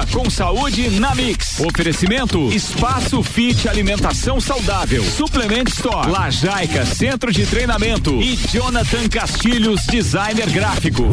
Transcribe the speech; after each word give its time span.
Viva 0.00 0.06
com 0.12 0.30
saúde 0.30 0.88
na 1.00 1.14
Mix. 1.14 1.60
Oferecimento 1.60 2.50
Espaço 2.52 3.22
Fit 3.22 3.68
Alimentação 3.68 4.40
Saudável. 4.40 5.02
Suplement 5.04 5.68
Store. 5.68 6.10
Lajaica 6.10 6.84
Centro 6.86 7.32
de 7.32 7.46
Treinamento. 7.46 8.20
E 8.22 8.36
Jonathan 8.36 9.08
Castilhos 9.08 9.84
Designer 9.86 10.48
Gráfico. 10.50 11.04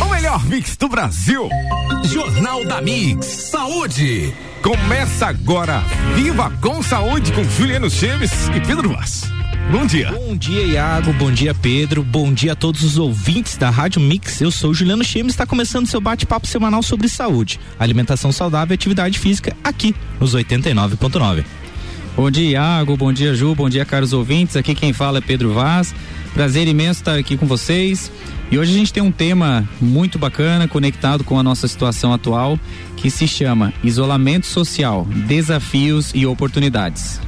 O 0.00 0.08
melhor 0.08 0.44
mix 0.46 0.76
do 0.76 0.88
Brasil. 0.88 1.48
Jornal 2.04 2.64
da 2.64 2.80
Mix. 2.80 3.26
Saúde. 3.26 4.34
Começa 4.66 5.28
agora. 5.28 5.80
Viva 6.16 6.50
com 6.60 6.82
saúde 6.82 7.30
com 7.32 7.44
Juliano 7.44 7.88
Cheves 7.88 8.48
e 8.48 8.60
Pedro 8.66 8.88
Vaz. 8.88 9.22
Bom 9.70 9.86
dia. 9.86 10.10
Bom 10.10 10.36
dia, 10.36 10.60
Iago. 10.64 11.12
Bom 11.12 11.30
dia, 11.30 11.54
Pedro. 11.54 12.02
Bom 12.02 12.32
dia 12.32 12.54
a 12.54 12.56
todos 12.56 12.82
os 12.82 12.98
ouvintes 12.98 13.56
da 13.56 13.70
Rádio 13.70 14.00
Mix. 14.00 14.40
Eu 14.40 14.50
sou 14.50 14.74
Juliano 14.74 15.04
Chemes. 15.04 15.34
Está 15.34 15.46
começando 15.46 15.86
seu 15.86 16.00
bate-papo 16.00 16.48
semanal 16.48 16.82
sobre 16.82 17.08
saúde, 17.08 17.60
alimentação 17.78 18.32
saudável 18.32 18.72
e 18.72 18.76
atividade 18.76 19.20
física 19.20 19.56
aqui 19.62 19.94
nos 20.18 20.34
89.9. 20.34 21.44
Bom 22.16 22.30
dia, 22.30 22.52
Iago. 22.52 22.96
Bom 22.96 23.12
dia, 23.12 23.34
Ju. 23.34 23.54
Bom 23.54 23.68
dia, 23.68 23.84
caros 23.84 24.14
ouvintes. 24.14 24.56
Aqui 24.56 24.74
quem 24.74 24.90
fala 24.94 25.18
é 25.18 25.20
Pedro 25.20 25.52
Vaz. 25.52 25.94
Prazer 26.32 26.66
imenso 26.66 27.00
estar 27.00 27.18
aqui 27.18 27.36
com 27.36 27.44
vocês. 27.44 28.10
E 28.50 28.58
hoje 28.58 28.74
a 28.74 28.78
gente 28.78 28.90
tem 28.90 29.02
um 29.02 29.12
tema 29.12 29.68
muito 29.78 30.18
bacana 30.18 30.66
conectado 30.66 31.22
com 31.22 31.38
a 31.38 31.42
nossa 31.42 31.68
situação 31.68 32.14
atual, 32.14 32.58
que 32.96 33.10
se 33.10 33.28
chama 33.28 33.70
Isolamento 33.84 34.46
Social, 34.46 35.06
Desafios 35.26 36.10
e 36.14 36.24
Oportunidades. 36.24 37.20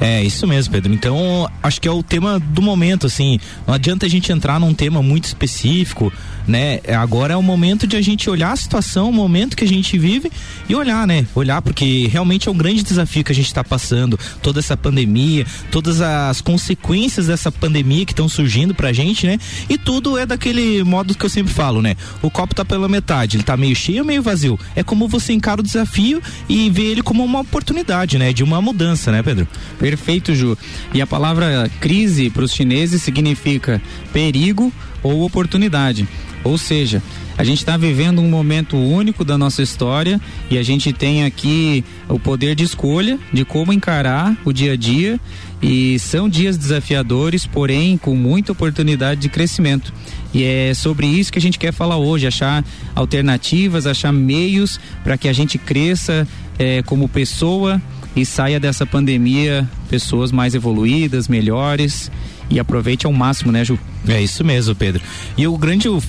É, 0.00 0.22
isso 0.22 0.46
mesmo, 0.46 0.72
Pedro. 0.72 0.92
Então, 0.92 1.50
acho 1.62 1.80
que 1.80 1.88
é 1.88 1.90
o 1.90 2.02
tema 2.02 2.38
do 2.38 2.62
momento, 2.62 3.06
assim. 3.06 3.38
Não 3.66 3.74
adianta 3.74 4.06
a 4.06 4.08
gente 4.08 4.32
entrar 4.32 4.58
num 4.58 4.74
tema 4.74 5.02
muito 5.02 5.24
específico, 5.24 6.12
né? 6.46 6.80
Agora 6.88 7.34
é 7.34 7.36
o 7.36 7.42
momento 7.42 7.86
de 7.86 7.96
a 7.96 8.02
gente 8.02 8.30
olhar 8.30 8.52
a 8.52 8.56
situação, 8.56 9.10
o 9.10 9.12
momento 9.12 9.56
que 9.56 9.64
a 9.64 9.68
gente 9.68 9.98
vive 9.98 10.30
e 10.68 10.74
olhar, 10.74 11.06
né? 11.06 11.26
Olhar, 11.34 11.60
porque 11.60 12.08
realmente 12.08 12.48
é 12.48 12.52
um 12.52 12.56
grande 12.56 12.82
desafio 12.82 13.24
que 13.24 13.32
a 13.32 13.34
gente 13.34 13.46
está 13.46 13.64
passando. 13.64 14.18
Toda 14.42 14.60
essa 14.60 14.76
pandemia, 14.76 15.46
todas 15.70 16.00
as 16.00 16.40
consequências 16.40 17.26
dessa 17.26 17.50
pandemia 17.50 18.04
que 18.04 18.12
estão 18.12 18.28
surgindo 18.28 18.74
pra 18.74 18.92
gente, 18.92 19.26
né? 19.26 19.38
E 19.68 19.76
tudo 19.76 20.16
é 20.16 20.24
daquele 20.24 20.82
modo 20.84 21.14
que 21.14 21.24
eu 21.24 21.30
sempre 21.30 21.52
falo, 21.52 21.82
né? 21.82 21.96
O 22.22 22.30
copo 22.30 22.54
tá 22.54 22.64
pela 22.64 22.88
metade, 22.88 23.36
ele 23.36 23.44
tá 23.44 23.56
meio 23.56 23.74
cheio 23.74 24.04
meio 24.04 24.22
vazio. 24.22 24.58
É 24.74 24.82
como 24.82 25.08
você 25.08 25.32
encara 25.32 25.60
o 25.60 25.64
desafio 25.64 26.22
e 26.48 26.70
vê 26.70 26.84
ele 26.84 27.02
como 27.02 27.24
uma 27.24 27.40
oportunidade, 27.40 28.18
né? 28.18 28.32
De 28.32 28.44
uma 28.44 28.60
mudança, 28.62 29.10
né, 29.10 29.22
Pedro? 29.22 29.48
Perfeito, 29.86 30.34
Ju. 30.34 30.58
E 30.92 31.00
a 31.00 31.06
palavra 31.06 31.70
crise 31.78 32.28
para 32.28 32.42
os 32.42 32.52
chineses 32.52 33.00
significa 33.02 33.80
perigo 34.12 34.72
ou 35.00 35.24
oportunidade. 35.24 36.08
Ou 36.42 36.58
seja, 36.58 37.00
a 37.38 37.44
gente 37.44 37.58
está 37.58 37.76
vivendo 37.76 38.20
um 38.20 38.28
momento 38.28 38.76
único 38.76 39.24
da 39.24 39.38
nossa 39.38 39.62
história 39.62 40.20
e 40.50 40.58
a 40.58 40.62
gente 40.64 40.92
tem 40.92 41.22
aqui 41.22 41.84
o 42.08 42.18
poder 42.18 42.56
de 42.56 42.64
escolha 42.64 43.16
de 43.32 43.44
como 43.44 43.72
encarar 43.72 44.36
o 44.44 44.52
dia 44.52 44.72
a 44.72 44.76
dia 44.76 45.20
e 45.62 46.00
são 46.00 46.28
dias 46.28 46.56
desafiadores, 46.56 47.46
porém 47.46 47.96
com 47.96 48.16
muita 48.16 48.50
oportunidade 48.50 49.20
de 49.20 49.28
crescimento. 49.28 49.94
E 50.34 50.42
é 50.42 50.74
sobre 50.74 51.06
isso 51.06 51.32
que 51.32 51.38
a 51.38 51.42
gente 51.42 51.60
quer 51.60 51.72
falar 51.72 51.96
hoje, 51.96 52.26
achar 52.26 52.64
alternativas, 52.92 53.86
achar 53.86 54.12
meios 54.12 54.80
para 55.04 55.16
que 55.16 55.28
a 55.28 55.32
gente 55.32 55.58
cresça 55.58 56.26
é, 56.58 56.82
como 56.82 57.08
pessoa 57.08 57.80
e 58.16 58.24
saia 58.24 58.58
dessa 58.58 58.86
pandemia 58.86 59.68
pessoas 59.86 60.32
mais 60.32 60.54
evoluídas, 60.54 61.28
melhores 61.28 62.10
e 62.48 62.60
aproveite 62.60 63.06
ao 63.06 63.12
máximo, 63.12 63.50
né, 63.50 63.64
Ju? 63.64 63.78
É 64.08 64.22
isso 64.22 64.44
mesmo, 64.44 64.74
Pedro. 64.74 65.02
E 65.36 65.46
o 65.48 65.58
grande 65.58 65.88
o 65.88 66.00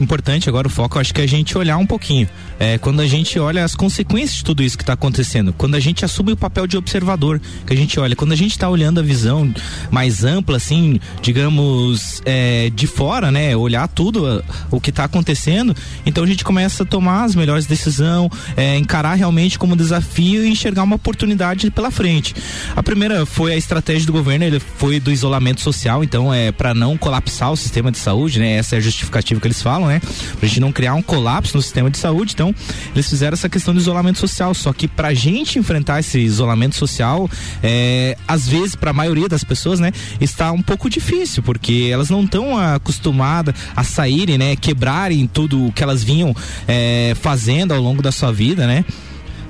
importante 0.00 0.48
agora, 0.48 0.66
o 0.66 0.70
foco, 0.70 0.98
acho 0.98 1.14
que 1.14 1.20
é 1.20 1.24
a 1.24 1.28
gente 1.28 1.56
olhar 1.56 1.76
um 1.76 1.86
pouquinho. 1.86 2.28
É, 2.58 2.78
quando 2.78 3.00
a 3.00 3.06
gente 3.06 3.38
olha 3.38 3.64
as 3.64 3.76
consequências 3.76 4.38
de 4.38 4.44
tudo 4.44 4.62
isso 4.62 4.76
que 4.76 4.82
está 4.82 4.94
acontecendo, 4.94 5.52
quando 5.56 5.76
a 5.76 5.80
gente 5.80 6.04
assume 6.04 6.32
o 6.32 6.36
papel 6.36 6.66
de 6.66 6.76
observador, 6.76 7.40
que 7.64 7.72
a 7.72 7.76
gente 7.76 8.00
olha, 8.00 8.16
quando 8.16 8.32
a 8.32 8.36
gente 8.36 8.50
está 8.50 8.68
olhando 8.68 8.98
a 8.98 9.02
visão 9.02 9.54
mais 9.88 10.24
ampla, 10.24 10.56
assim, 10.56 10.98
digamos, 11.22 12.20
é, 12.24 12.70
de 12.74 12.88
fora, 12.88 13.30
né? 13.30 13.56
Olhar 13.56 13.86
tudo 13.86 14.44
o 14.70 14.80
que 14.80 14.90
está 14.90 15.04
acontecendo, 15.04 15.76
então 16.04 16.24
a 16.24 16.26
gente 16.26 16.42
começa 16.42 16.82
a 16.82 16.86
tomar 16.86 17.22
as 17.22 17.36
melhores 17.36 17.66
decisões, 17.66 18.30
é, 18.56 18.76
encarar 18.76 19.14
realmente 19.14 19.58
como 19.58 19.76
desafio 19.76 20.44
e 20.44 20.48
enxergar 20.48 20.82
uma 20.82 20.96
oportunidade 20.96 21.70
pela 21.70 21.90
frente. 21.90 22.34
A 22.74 22.82
primeira 22.82 23.07
foi 23.26 23.52
a 23.52 23.56
estratégia 23.56 24.06
do 24.06 24.12
governo, 24.12 24.44
ele 24.44 24.60
foi 24.60 25.00
do 25.00 25.10
isolamento 25.10 25.60
social, 25.60 26.02
então 26.02 26.32
é 26.32 26.52
para 26.52 26.74
não 26.74 26.96
colapsar 26.96 27.52
o 27.52 27.56
sistema 27.56 27.90
de 27.90 27.98
saúde, 27.98 28.38
né? 28.38 28.52
Essa 28.52 28.76
é 28.76 28.78
a 28.78 28.80
justificativa 28.80 29.40
que 29.40 29.46
eles 29.46 29.62
falam, 29.62 29.88
né? 29.88 30.00
Pra 30.38 30.48
gente 30.48 30.60
não 30.60 30.72
criar 30.72 30.94
um 30.94 31.02
colapso 31.02 31.56
no 31.56 31.62
sistema 31.62 31.90
de 31.90 31.98
saúde. 31.98 32.32
Então, 32.34 32.54
eles 32.94 33.08
fizeram 33.08 33.34
essa 33.34 33.48
questão 33.48 33.74
do 33.74 33.80
isolamento 33.80 34.18
social. 34.18 34.54
Só 34.54 34.72
que 34.72 34.88
pra 34.88 35.14
gente 35.14 35.58
enfrentar 35.58 36.00
esse 36.00 36.18
isolamento 36.18 36.76
social, 36.76 37.28
é, 37.62 38.16
às 38.26 38.48
vezes, 38.48 38.74
pra 38.74 38.92
maioria 38.92 39.28
das 39.28 39.44
pessoas, 39.44 39.80
né, 39.80 39.92
está 40.20 40.52
um 40.52 40.62
pouco 40.62 40.88
difícil, 40.88 41.42
porque 41.42 41.88
elas 41.90 42.10
não 42.10 42.24
estão 42.24 42.58
acostumadas 42.58 43.54
a 43.74 43.84
saírem, 43.84 44.38
né? 44.38 44.56
Quebrarem 44.56 45.26
tudo 45.26 45.66
o 45.66 45.72
que 45.72 45.82
elas 45.82 46.02
vinham 46.02 46.34
é, 46.66 47.14
fazendo 47.20 47.72
ao 47.72 47.80
longo 47.80 48.02
da 48.02 48.12
sua 48.12 48.32
vida, 48.32 48.66
né? 48.66 48.84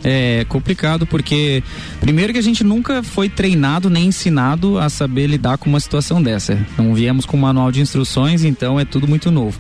É 0.03 0.45
complicado 0.49 1.07
porque 1.07 1.63
primeiro 2.01 2.33
que 2.33 2.39
a 2.39 2.43
gente 2.43 2.63
nunca 2.63 3.03
foi 3.03 3.29
treinado 3.29 3.91
nem 3.91 4.07
ensinado 4.07 4.79
a 4.79 4.89
saber 4.89 5.27
lidar 5.27 5.59
com 5.59 5.69
uma 5.69 5.81
situação 5.81 6.23
dessa. 6.23 6.59
Não 6.77 6.95
viemos 6.95 7.27
com 7.27 7.37
manual 7.37 7.73
de 7.73 7.81
instruções, 7.81 8.45
então 8.45 8.79
é 8.79 8.85
tudo 8.85 9.09
muito 9.09 9.31
novo. 9.31 9.59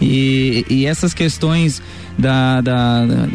E, 0.00 0.64
e 0.68 0.86
essas 0.86 1.12
questões 1.12 1.82
da, 2.18 2.60
da, 2.60 3.06
da 3.06 3.28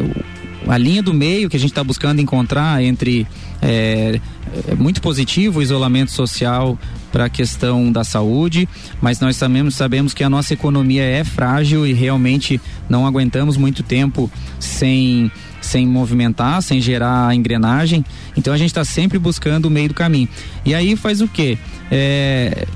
a 0.68 0.76
linha 0.76 1.02
do 1.02 1.14
meio 1.14 1.48
que 1.48 1.56
a 1.56 1.60
gente 1.60 1.70
está 1.70 1.84
buscando 1.84 2.20
encontrar 2.20 2.82
entre 2.82 3.26
é, 3.62 4.20
é, 4.68 4.74
muito 4.74 5.00
positivo 5.00 5.60
o 5.60 5.62
isolamento 5.62 6.10
social 6.10 6.78
para 7.12 7.26
a 7.26 7.28
questão 7.28 7.90
da 7.90 8.04
saúde, 8.04 8.68
mas 9.00 9.20
nós 9.20 9.36
sabemos, 9.36 9.74
sabemos 9.74 10.12
que 10.12 10.24
a 10.24 10.28
nossa 10.28 10.52
economia 10.52 11.02
é 11.02 11.24
frágil 11.24 11.86
e 11.86 11.92
realmente 11.92 12.60
não 12.88 13.06
aguentamos 13.06 13.56
muito 13.56 13.82
tempo 13.82 14.30
sem 14.58 15.30
sem 15.66 15.86
movimentar, 15.86 16.62
sem 16.62 16.80
gerar 16.80 17.34
engrenagem. 17.34 18.04
Então 18.36 18.54
a 18.54 18.56
gente 18.56 18.70
está 18.70 18.84
sempre 18.84 19.18
buscando 19.18 19.66
o 19.66 19.70
meio 19.70 19.88
do 19.88 19.94
caminho. 19.94 20.28
E 20.64 20.74
aí 20.74 20.96
faz 20.96 21.20
o 21.20 21.28
quê? 21.28 21.58
É, 21.90 22.66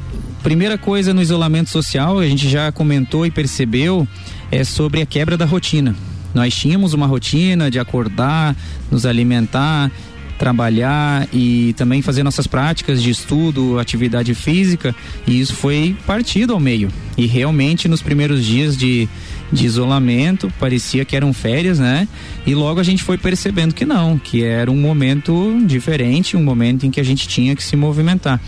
primeira 0.43 0.77
coisa 0.77 1.15
no 1.15 1.23
isolamento 1.23 1.71
social, 1.71 2.19
a 2.19 2.27
gente 2.27 2.49
já 2.49 2.71
comentou 2.73 3.25
e 3.25 3.31
percebeu, 3.31 4.06
é 4.50 4.65
sobre 4.65 5.00
a 5.00 5.06
quebra 5.06 5.37
da 5.37 5.45
rotina. 5.45 5.95
Nós 6.34 6.55
tínhamos 6.55 6.93
uma 6.93 7.06
rotina 7.06 7.71
de 7.71 7.79
acordar, 7.79 8.56
nos 8.91 9.05
alimentar, 9.05 9.91
trabalhar 10.39 11.29
e 11.34 11.75
também 11.77 12.00
fazer 12.00 12.23
nossas 12.23 12.47
práticas 12.47 13.03
de 13.03 13.11
estudo, 13.11 13.79
atividade 13.79 14.34
física, 14.34 14.95
e 15.27 15.39
isso 15.39 15.55
foi 15.55 15.95
partido 16.06 16.55
ao 16.55 16.61
meio. 16.61 16.89
E 17.17 17.27
realmente 17.27 17.87
nos 17.89 18.00
primeiros 18.00 18.43
dias 18.43 18.75
de, 18.75 19.06
de 19.53 19.66
isolamento, 19.66 20.53
parecia 20.59 21.05
que 21.05 21.16
eram 21.16 21.33
férias, 21.33 21.78
né? 21.78 22.06
E 22.47 22.55
logo 22.55 22.81
a 22.81 22.83
gente 22.83 23.03
foi 23.03 23.19
percebendo 23.19 23.75
que 23.75 23.84
não, 23.84 24.19
que 24.19 24.44
era 24.44 24.71
um 24.71 24.81
momento 24.81 25.59
diferente, 25.66 26.37
um 26.37 26.43
momento 26.43 26.87
em 26.87 26.91
que 26.91 27.00
a 27.00 27.05
gente 27.05 27.27
tinha 27.27 27.56
que 27.56 27.62
se 27.62 27.77
movimentar. 27.77 28.41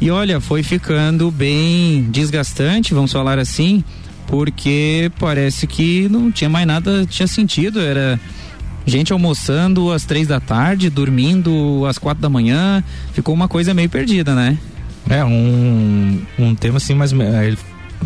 E 0.00 0.10
olha, 0.10 0.40
foi 0.40 0.62
ficando 0.62 1.30
bem 1.30 2.02
desgastante, 2.10 2.94
vamos 2.94 3.12
falar 3.12 3.38
assim, 3.38 3.84
porque 4.26 5.10
parece 5.18 5.66
que 5.66 6.08
não 6.08 6.30
tinha 6.30 6.48
mais 6.48 6.66
nada, 6.66 7.04
tinha 7.06 7.26
sentido, 7.26 7.80
era 7.80 8.18
gente 8.86 9.12
almoçando 9.12 9.92
às 9.92 10.04
três 10.04 10.26
da 10.26 10.40
tarde, 10.40 10.88
dormindo 10.88 11.84
às 11.86 11.98
quatro 11.98 12.22
da 12.22 12.28
manhã, 12.28 12.82
ficou 13.12 13.34
uma 13.34 13.48
coisa 13.48 13.74
meio 13.74 13.90
perdida, 13.90 14.34
né? 14.34 14.58
É, 15.08 15.24
um, 15.24 16.20
um 16.38 16.54
tema 16.54 16.76
assim, 16.76 16.94
mas 16.94 17.12
é, 17.12 17.54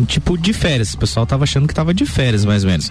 tipo 0.05 0.37
de 0.37 0.53
férias. 0.53 0.95
O 0.95 0.99
pessoal 0.99 1.27
tava 1.27 1.45
achando 1.45 1.69
que 1.69 1.75
tava 1.75 1.95
de 1.95 2.05
férias, 2.05 2.45
mais 2.45 2.65
ou 2.65 2.71
menos. 2.71 2.91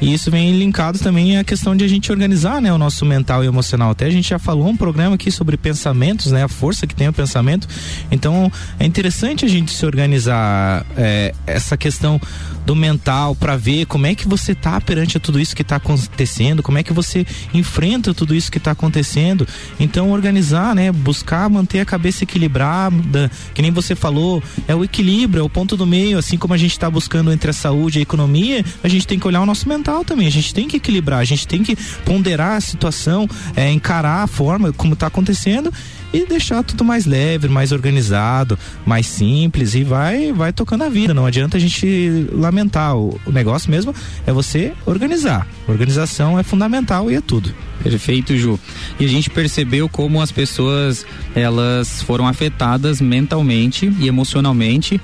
E 0.00 0.12
isso 0.12 0.30
vem 0.30 0.56
linkado 0.58 0.98
também 0.98 1.38
à 1.38 1.44
questão 1.44 1.76
de 1.76 1.84
a 1.84 1.88
gente 1.88 2.10
organizar, 2.10 2.60
né, 2.60 2.72
o 2.72 2.78
nosso 2.78 3.04
mental 3.04 3.42
e 3.44 3.46
emocional. 3.46 3.90
Até 3.90 4.06
a 4.06 4.10
gente 4.10 4.28
já 4.28 4.38
falou 4.38 4.68
um 4.68 4.76
programa 4.76 5.14
aqui 5.14 5.30
sobre 5.30 5.56
pensamentos, 5.56 6.32
né, 6.32 6.44
a 6.44 6.48
força 6.48 6.86
que 6.86 6.94
tem 6.94 7.08
o 7.08 7.12
pensamento. 7.12 7.68
Então, 8.10 8.50
é 8.78 8.86
interessante 8.86 9.44
a 9.44 9.48
gente 9.48 9.72
se 9.72 9.86
organizar 9.86 10.84
é, 10.96 11.34
essa 11.46 11.76
questão 11.76 12.20
do 12.66 12.74
mental 12.74 13.34
para 13.34 13.56
ver 13.56 13.86
como 13.86 14.06
é 14.06 14.14
que 14.14 14.26
você 14.26 14.54
tá 14.54 14.80
perante 14.80 15.18
tudo 15.18 15.38
isso 15.38 15.54
que 15.54 15.62
está 15.62 15.76
acontecendo, 15.76 16.62
como 16.62 16.78
é 16.78 16.82
que 16.82 16.92
você 16.92 17.26
enfrenta 17.52 18.14
tudo 18.14 18.34
isso 18.34 18.50
que 18.50 18.58
está 18.58 18.70
acontecendo. 18.70 19.46
Então, 19.78 20.10
organizar, 20.10 20.74
né, 20.74 20.90
buscar 20.90 21.48
manter 21.48 21.80
a 21.80 21.84
cabeça 21.84 22.24
equilibrada, 22.24 23.30
que 23.52 23.62
nem 23.62 23.70
você 23.70 23.94
falou, 23.94 24.42
é 24.66 24.74
o 24.74 24.82
equilíbrio, 24.82 25.40
é 25.40 25.44
o 25.44 25.48
ponto 25.48 25.76
do 25.76 25.86
meio, 25.86 26.18
assim 26.18 26.36
como 26.36 26.54
a 26.54 26.58
gente 26.58 26.72
está 26.72 26.90
buscando 26.90 27.32
entre 27.32 27.50
a 27.50 27.52
saúde 27.52 27.98
e 27.98 28.00
a 28.00 28.02
economia, 28.02 28.64
a 28.82 28.88
gente 28.88 29.06
tem 29.06 29.18
que 29.18 29.26
olhar 29.26 29.40
o 29.40 29.46
nosso 29.46 29.68
mental 29.68 29.83
também. 30.04 30.26
A 30.26 30.30
gente 30.30 30.54
tem 30.54 30.68
que 30.68 30.76
equilibrar, 30.76 31.18
a 31.18 31.24
gente 31.24 31.46
tem 31.46 31.62
que 31.62 31.76
ponderar 32.04 32.56
a 32.56 32.60
situação, 32.60 33.28
é, 33.56 33.70
encarar 33.70 34.22
a 34.22 34.26
forma 34.26 34.72
como 34.72 34.94
está 34.94 35.06
acontecendo 35.06 35.72
e 36.12 36.24
deixar 36.24 36.62
tudo 36.62 36.84
mais 36.84 37.06
leve, 37.06 37.48
mais 37.48 37.72
organizado, 37.72 38.56
mais 38.86 39.04
simples 39.06 39.74
e 39.74 39.82
vai 39.82 40.32
vai 40.32 40.52
tocando 40.52 40.84
a 40.84 40.88
vida. 40.88 41.12
Não 41.12 41.26
adianta 41.26 41.56
a 41.56 41.60
gente 41.60 42.28
lamentar. 42.32 42.96
O, 42.96 43.20
o 43.26 43.32
negócio 43.32 43.70
mesmo 43.70 43.92
é 44.24 44.32
você 44.32 44.72
organizar. 44.86 45.46
Organização 45.66 46.38
é 46.38 46.44
fundamental 46.44 47.10
e 47.10 47.16
é 47.16 47.20
tudo. 47.20 47.52
Perfeito, 47.82 48.36
Ju. 48.36 48.58
E 48.98 49.04
a 49.04 49.08
gente 49.08 49.28
percebeu 49.28 49.88
como 49.88 50.22
as 50.22 50.30
pessoas 50.30 51.04
elas 51.34 52.00
foram 52.02 52.26
afetadas 52.28 53.00
mentalmente 53.00 53.92
e 53.98 54.06
emocionalmente, 54.06 55.00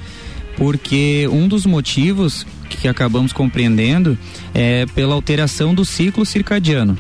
porque 0.57 1.29
um 1.31 1.49
dos 1.49 1.67
motivos 1.67 2.47
que 2.77 2.89
acabamos 2.89 3.33
compreendendo 3.33 4.19
é 4.55 4.87
pela 4.95 5.15
alteração 5.15 5.75
do 5.75 5.85
ciclo 5.85 6.25
circadiano. 6.25 6.97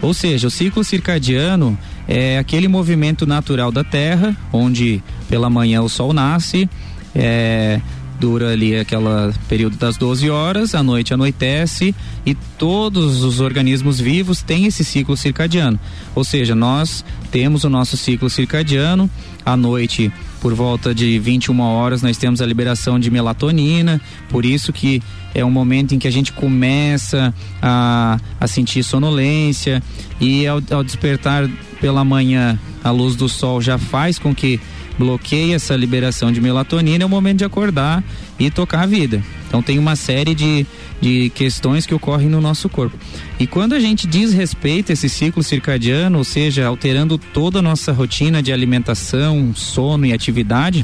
Ou 0.00 0.12
seja, 0.12 0.48
o 0.48 0.50
ciclo 0.50 0.84
circadiano 0.84 1.78
é 2.06 2.38
aquele 2.38 2.68
movimento 2.68 3.26
natural 3.26 3.72
da 3.72 3.82
Terra, 3.82 4.36
onde 4.52 5.02
pela 5.28 5.48
manhã 5.48 5.82
o 5.82 5.88
sol 5.88 6.12
nasce, 6.12 6.68
é, 7.14 7.80
dura 8.18 8.52
ali 8.52 8.76
aquela 8.76 9.32
período 9.48 9.76
das 9.76 9.96
12 9.96 10.30
horas, 10.30 10.74
à 10.74 10.82
noite 10.82 11.12
anoitece 11.12 11.94
e 12.24 12.34
todos 12.34 13.22
os 13.22 13.40
organismos 13.40 14.00
vivos 14.00 14.42
têm 14.42 14.66
esse 14.66 14.84
ciclo 14.84 15.16
circadiano. 15.16 15.78
Ou 16.14 16.24
seja, 16.24 16.54
nós 16.54 17.04
temos 17.30 17.64
o 17.64 17.70
nosso 17.70 17.96
ciclo 17.96 18.30
circadiano, 18.30 19.10
à 19.44 19.56
noite 19.56 20.12
por 20.44 20.52
volta 20.52 20.94
de 20.94 21.18
21 21.18 21.58
horas 21.58 22.02
nós 22.02 22.18
temos 22.18 22.42
a 22.42 22.46
liberação 22.46 23.00
de 23.00 23.10
melatonina, 23.10 23.98
por 24.28 24.44
isso 24.44 24.74
que 24.74 25.02
é 25.34 25.42
um 25.42 25.50
momento 25.50 25.94
em 25.94 25.98
que 25.98 26.06
a 26.06 26.10
gente 26.12 26.34
começa 26.34 27.32
a, 27.62 28.20
a 28.38 28.46
sentir 28.46 28.82
sonolência. 28.82 29.82
E 30.20 30.46
ao, 30.46 30.60
ao 30.70 30.84
despertar 30.84 31.48
pela 31.80 32.04
manhã 32.04 32.58
a 32.84 32.90
luz 32.90 33.16
do 33.16 33.26
sol 33.26 33.62
já 33.62 33.78
faz 33.78 34.18
com 34.18 34.34
que 34.34 34.60
bloqueie 34.98 35.54
essa 35.54 35.74
liberação 35.74 36.30
de 36.30 36.42
melatonina, 36.42 37.02
é 37.02 37.06
o 37.06 37.08
momento 37.08 37.38
de 37.38 37.44
acordar 37.46 38.04
e 38.38 38.50
tocar 38.50 38.82
a 38.82 38.86
vida. 38.86 39.24
Então 39.48 39.62
tem 39.62 39.78
uma 39.78 39.96
série 39.96 40.34
de, 40.34 40.66
de 41.04 41.28
questões 41.28 41.84
que 41.84 41.94
ocorrem 41.94 42.30
no 42.30 42.40
nosso 42.40 42.66
corpo. 42.66 42.96
E 43.38 43.46
quando 43.46 43.74
a 43.74 43.78
gente 43.78 44.06
desrespeita 44.06 44.94
esse 44.94 45.06
ciclo 45.06 45.42
circadiano, 45.42 46.16
ou 46.16 46.24
seja, 46.24 46.66
alterando 46.66 47.18
toda 47.18 47.58
a 47.58 47.62
nossa 47.62 47.92
rotina 47.92 48.42
de 48.42 48.50
alimentação, 48.50 49.52
sono 49.54 50.06
e 50.06 50.14
atividade, 50.14 50.82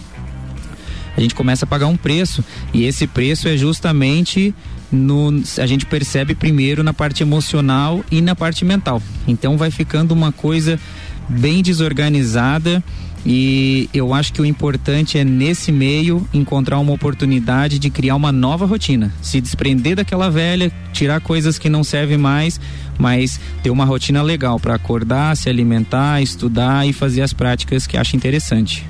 a 1.17 1.21
gente 1.23 1.35
começa 1.35 1.65
a 1.65 1.69
pagar 1.69 1.87
um 1.87 1.97
preço. 1.97 2.45
E 2.75 2.85
esse 2.85 3.07
preço 3.07 3.49
é 3.49 3.57
justamente 3.57 4.55
no, 4.93 5.43
a 5.57 5.65
gente 5.65 5.87
percebe 5.87 6.35
primeiro 6.35 6.83
na 6.83 6.93
parte 6.93 7.23
emocional 7.23 8.05
e 8.11 8.21
na 8.21 8.37
parte 8.37 8.63
mental. 8.63 9.03
Então 9.27 9.57
vai 9.57 9.71
ficando 9.71 10.13
uma 10.13 10.31
coisa 10.31 10.79
bem 11.31 11.63
desorganizada 11.63 12.85
e 13.25 13.89
eu 13.93 14.15
acho 14.15 14.33
que 14.33 14.41
o 14.41 14.47
importante 14.47 15.19
é 15.19 15.25
nesse 15.25 15.71
meio 15.71 16.27
encontrar 16.33 16.79
uma 16.79 16.93
oportunidade 16.93 17.79
de 17.79 17.91
criar 17.91 18.17
uma 18.17 18.33
nova 18.33 18.65
rotina, 18.65 19.13
se 19.21 19.41
desprender 19.41 19.97
daquela 19.97 20.31
velha, 20.31 20.73
tirar 20.93 21.21
coisas 21.21 21.59
que 21.59 21.69
não 21.69 21.85
servem 21.85 22.17
mais, 22.17 22.61
mas 22.99 23.39
ter 23.63 23.71
uma 23.71 23.85
rotina 23.85 24.23
legal 24.23 24.59
para 24.59 24.75
acordar, 24.75 25.37
se 25.37 25.49
alimentar, 25.49 26.23
estudar 26.23 26.87
e 26.87 26.93
fazer 26.93 27.23
as 27.23 27.33
práticas 27.33 27.87
que 27.87 27.97
acha 27.97 28.17
interessante. 28.17 28.87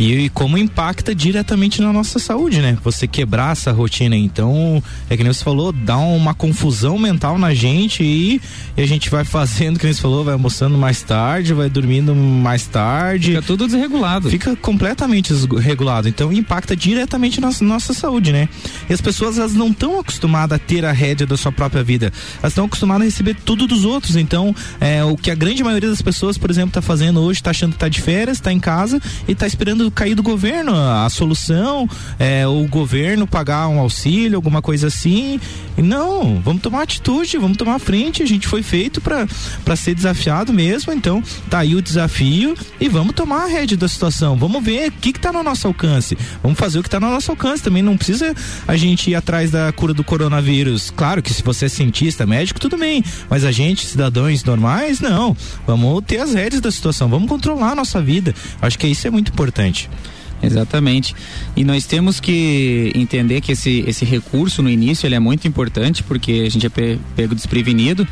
E, 0.00 0.24
e, 0.24 0.28
como 0.30 0.56
impacta 0.56 1.14
diretamente 1.14 1.82
na 1.82 1.92
nossa 1.92 2.18
saúde, 2.18 2.62
né? 2.62 2.78
Você 2.82 3.06
quebrar 3.06 3.52
essa 3.52 3.70
rotina. 3.70 4.16
Então, 4.16 4.82
é 5.10 5.16
que 5.16 5.22
nem 5.22 5.30
você 5.30 5.44
falou, 5.44 5.72
dá 5.72 5.98
uma 5.98 6.32
confusão 6.32 6.98
mental 6.98 7.38
na 7.38 7.52
gente 7.52 8.02
e, 8.02 8.40
e 8.78 8.82
a 8.82 8.86
gente 8.86 9.10
vai 9.10 9.24
fazendo, 9.24 9.78
que 9.78 9.84
nem 9.84 9.92
você 9.92 10.00
falou, 10.00 10.24
vai 10.24 10.32
almoçando 10.32 10.78
mais 10.78 11.02
tarde, 11.02 11.52
vai 11.52 11.68
dormindo 11.68 12.14
mais 12.14 12.66
tarde. 12.66 13.32
Fica 13.32 13.42
tudo 13.42 13.66
desregulado. 13.66 14.30
Fica 14.30 14.56
completamente 14.56 15.34
desregulado. 15.34 16.08
Então, 16.08 16.32
impacta 16.32 16.74
diretamente 16.74 17.38
na 17.38 17.48
nossa, 17.48 17.64
nossa 17.64 17.92
saúde, 17.92 18.32
né? 18.32 18.48
E 18.88 18.94
as 18.94 19.02
pessoas, 19.02 19.36
elas 19.36 19.52
não 19.52 19.68
estão 19.68 20.00
acostumadas 20.00 20.56
a 20.56 20.58
ter 20.58 20.82
a 20.86 20.92
rédea 20.92 21.26
da 21.26 21.36
sua 21.36 21.52
própria 21.52 21.82
vida. 21.82 22.10
Elas 22.38 22.52
estão 22.52 22.64
acostumadas 22.64 23.02
a 23.02 23.04
receber 23.04 23.36
tudo 23.44 23.66
dos 23.66 23.84
outros. 23.84 24.16
Então, 24.16 24.54
é, 24.80 25.04
o 25.04 25.14
que 25.14 25.30
a 25.30 25.34
grande 25.34 25.62
maioria 25.62 25.90
das 25.90 26.00
pessoas, 26.00 26.38
por 26.38 26.48
exemplo, 26.48 26.70
está 26.70 26.80
fazendo 26.80 27.20
hoje, 27.20 27.40
está 27.40 27.50
achando 27.50 27.72
que 27.72 27.76
está 27.76 27.88
de 27.88 28.00
férias, 28.00 28.38
está 28.38 28.50
em 28.50 28.60
casa 28.60 28.98
e 29.28 29.32
está 29.32 29.46
esperando 29.46 29.89
cair 29.90 30.14
do 30.14 30.22
governo 30.22 30.74
a 30.74 31.08
solução, 31.10 31.88
é, 32.18 32.46
o 32.46 32.66
governo 32.66 33.26
pagar 33.26 33.68
um 33.68 33.78
auxílio, 33.78 34.36
alguma 34.36 34.62
coisa 34.62 34.88
assim. 34.88 35.40
Não, 35.76 36.40
vamos 36.40 36.62
tomar 36.62 36.82
atitude, 36.82 37.38
vamos 37.38 37.56
tomar 37.56 37.78
frente. 37.78 38.22
A 38.22 38.26
gente 38.26 38.46
foi 38.46 38.62
feito 38.62 39.00
para 39.00 39.76
ser 39.76 39.94
desafiado 39.94 40.52
mesmo, 40.52 40.92
então 40.92 41.22
tá 41.48 41.60
aí 41.60 41.74
o 41.74 41.82
desafio 41.82 42.54
e 42.80 42.88
vamos 42.88 43.14
tomar 43.14 43.44
a 43.44 43.46
rede 43.46 43.76
da 43.76 43.88
situação. 43.88 44.36
Vamos 44.36 44.62
ver 44.62 44.88
o 44.88 44.92
que, 44.92 45.12
que 45.12 45.20
tá 45.20 45.32
no 45.32 45.42
nosso 45.42 45.66
alcance. 45.66 46.16
Vamos 46.42 46.58
fazer 46.58 46.78
o 46.78 46.82
que 46.82 46.90
tá 46.90 47.00
no 47.00 47.10
nosso 47.10 47.30
alcance. 47.30 47.62
Também 47.62 47.82
não 47.82 47.96
precisa 47.96 48.34
a 48.66 48.76
gente 48.76 49.10
ir 49.10 49.14
atrás 49.14 49.50
da 49.50 49.72
cura 49.72 49.94
do 49.94 50.04
coronavírus. 50.04 50.90
Claro 50.90 51.22
que 51.22 51.32
se 51.32 51.42
você 51.42 51.66
é 51.66 51.68
cientista, 51.68 52.26
médico, 52.26 52.60
tudo 52.60 52.76
bem. 52.76 53.02
Mas 53.28 53.44
a 53.44 53.52
gente, 53.52 53.86
cidadãos 53.86 54.44
normais, 54.44 55.00
não. 55.00 55.36
Vamos 55.66 56.04
ter 56.04 56.18
as 56.18 56.34
redes 56.34 56.60
da 56.60 56.70
situação, 56.70 57.08
vamos 57.08 57.28
controlar 57.28 57.72
a 57.72 57.74
nossa 57.74 58.00
vida. 58.02 58.34
Acho 58.60 58.78
que 58.78 58.86
isso 58.86 59.06
é 59.06 59.10
muito 59.10 59.32
importante. 59.32 59.69
Exatamente. 60.42 61.14
E 61.54 61.64
nós 61.64 61.84
temos 61.84 62.18
que 62.18 62.90
entender 62.94 63.40
que 63.40 63.52
esse, 63.52 63.84
esse 63.86 64.04
recurso 64.04 64.62
no 64.62 64.70
início 64.70 65.06
ele 65.06 65.14
é 65.14 65.20
muito 65.20 65.46
importante 65.46 66.02
porque 66.02 66.44
a 66.46 66.50
gente 66.50 66.66
é 66.66 66.98
pego 67.14 67.34
desprevenido, 67.34 68.08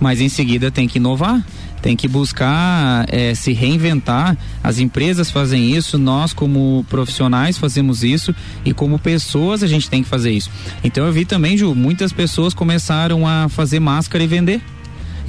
mas 0.00 0.20
em 0.20 0.28
seguida 0.28 0.70
tem 0.70 0.88
que 0.88 0.98
inovar 0.98 1.44
tem 1.80 1.96
que 1.96 2.06
buscar 2.06 3.06
é, 3.08 3.34
se 3.34 3.52
reinventar. 3.52 4.36
As 4.62 4.78
empresas 4.78 5.30
fazem 5.30 5.74
isso, 5.74 5.98
nós 5.98 6.32
como 6.32 6.84
profissionais 6.88 7.58
fazemos 7.58 8.04
isso 8.04 8.34
e 8.64 8.72
como 8.72 8.98
pessoas 8.98 9.62
a 9.62 9.66
gente 9.66 9.88
tem 9.88 10.02
que 10.02 10.08
fazer 10.08 10.30
isso. 10.30 10.50
Então 10.84 11.06
eu 11.06 11.12
vi 11.12 11.24
também, 11.24 11.56
Ju, 11.56 11.74
muitas 11.74 12.12
pessoas 12.12 12.54
começaram 12.54 13.26
a 13.26 13.48
fazer 13.48 13.80
máscara 13.80 14.22
e 14.22 14.26
vender. 14.26 14.60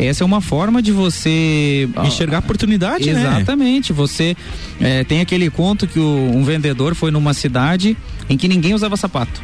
Essa 0.08 0.24
é 0.24 0.26
uma 0.26 0.42
forma 0.42 0.82
de 0.82 0.92
você 0.92 1.88
enxergar 2.04 2.40
oportunidade, 2.40 3.10
Exatamente. 3.10 3.30
né? 3.30 3.38
Exatamente. 3.38 3.94
Você 3.94 4.36
é, 4.80 5.04
tem 5.04 5.22
aquele 5.22 5.50
conto 5.50 5.88
que 5.88 6.00
o, 6.00 6.32
um 6.34 6.44
vendedor 6.44 6.96
foi 6.96 7.12
numa 7.12 7.34
cidade 7.34 7.96
em 8.30 8.36
que 8.36 8.48
ninguém 8.48 8.74
usava 8.74 8.98
sapato. 8.98 9.42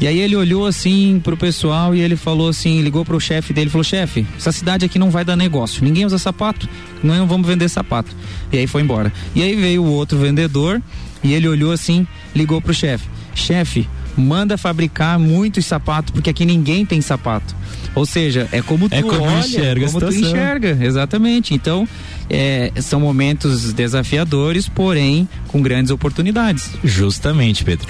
E 0.00 0.06
aí 0.06 0.20
ele 0.20 0.36
olhou 0.36 0.64
assim 0.64 1.20
pro 1.24 1.36
pessoal 1.36 1.92
e 1.92 2.00
ele 2.00 2.14
falou 2.14 2.48
assim, 2.48 2.80
ligou 2.82 3.04
pro 3.04 3.20
chefe 3.20 3.52
dele, 3.52 3.68
falou: 3.68 3.82
"Chefe, 3.82 4.24
essa 4.36 4.52
cidade 4.52 4.84
aqui 4.84 4.98
não 4.98 5.10
vai 5.10 5.24
dar 5.24 5.36
negócio. 5.36 5.84
Ninguém 5.84 6.06
usa 6.06 6.18
sapato, 6.18 6.68
não 7.02 7.26
vamos 7.26 7.46
vender 7.46 7.68
sapato". 7.68 8.14
E 8.52 8.58
aí 8.58 8.66
foi 8.68 8.82
embora. 8.82 9.12
E 9.34 9.42
aí 9.42 9.56
veio 9.56 9.82
o 9.82 9.90
outro 9.90 10.16
vendedor 10.16 10.80
e 11.22 11.34
ele 11.34 11.48
olhou 11.48 11.72
assim, 11.72 12.06
ligou 12.34 12.62
pro 12.62 12.72
chefe: 12.72 13.08
"Chefe, 13.34 13.88
manda 14.16 14.56
fabricar 14.56 15.18
muitos 15.18 15.66
sapatos 15.66 16.12
porque 16.12 16.30
aqui 16.30 16.46
ninguém 16.46 16.86
tem 16.86 17.00
sapato". 17.00 17.57
Ou 17.98 18.06
seja, 18.06 18.48
é 18.52 18.62
como 18.62 18.88
tu 18.88 18.94
é 18.94 19.02
como 19.02 19.22
olha, 19.22 19.40
enxerga 19.40 19.86
como 19.86 19.98
tu 20.00 20.14
enxerga, 20.14 20.78
exatamente. 20.80 21.52
Então, 21.52 21.86
é, 22.30 22.72
são 22.80 23.00
momentos 23.00 23.72
desafiadores, 23.72 24.68
porém 24.68 25.28
com 25.48 25.62
grandes 25.62 25.90
oportunidades. 25.90 26.70
Justamente, 26.84 27.64
Pedro. 27.64 27.86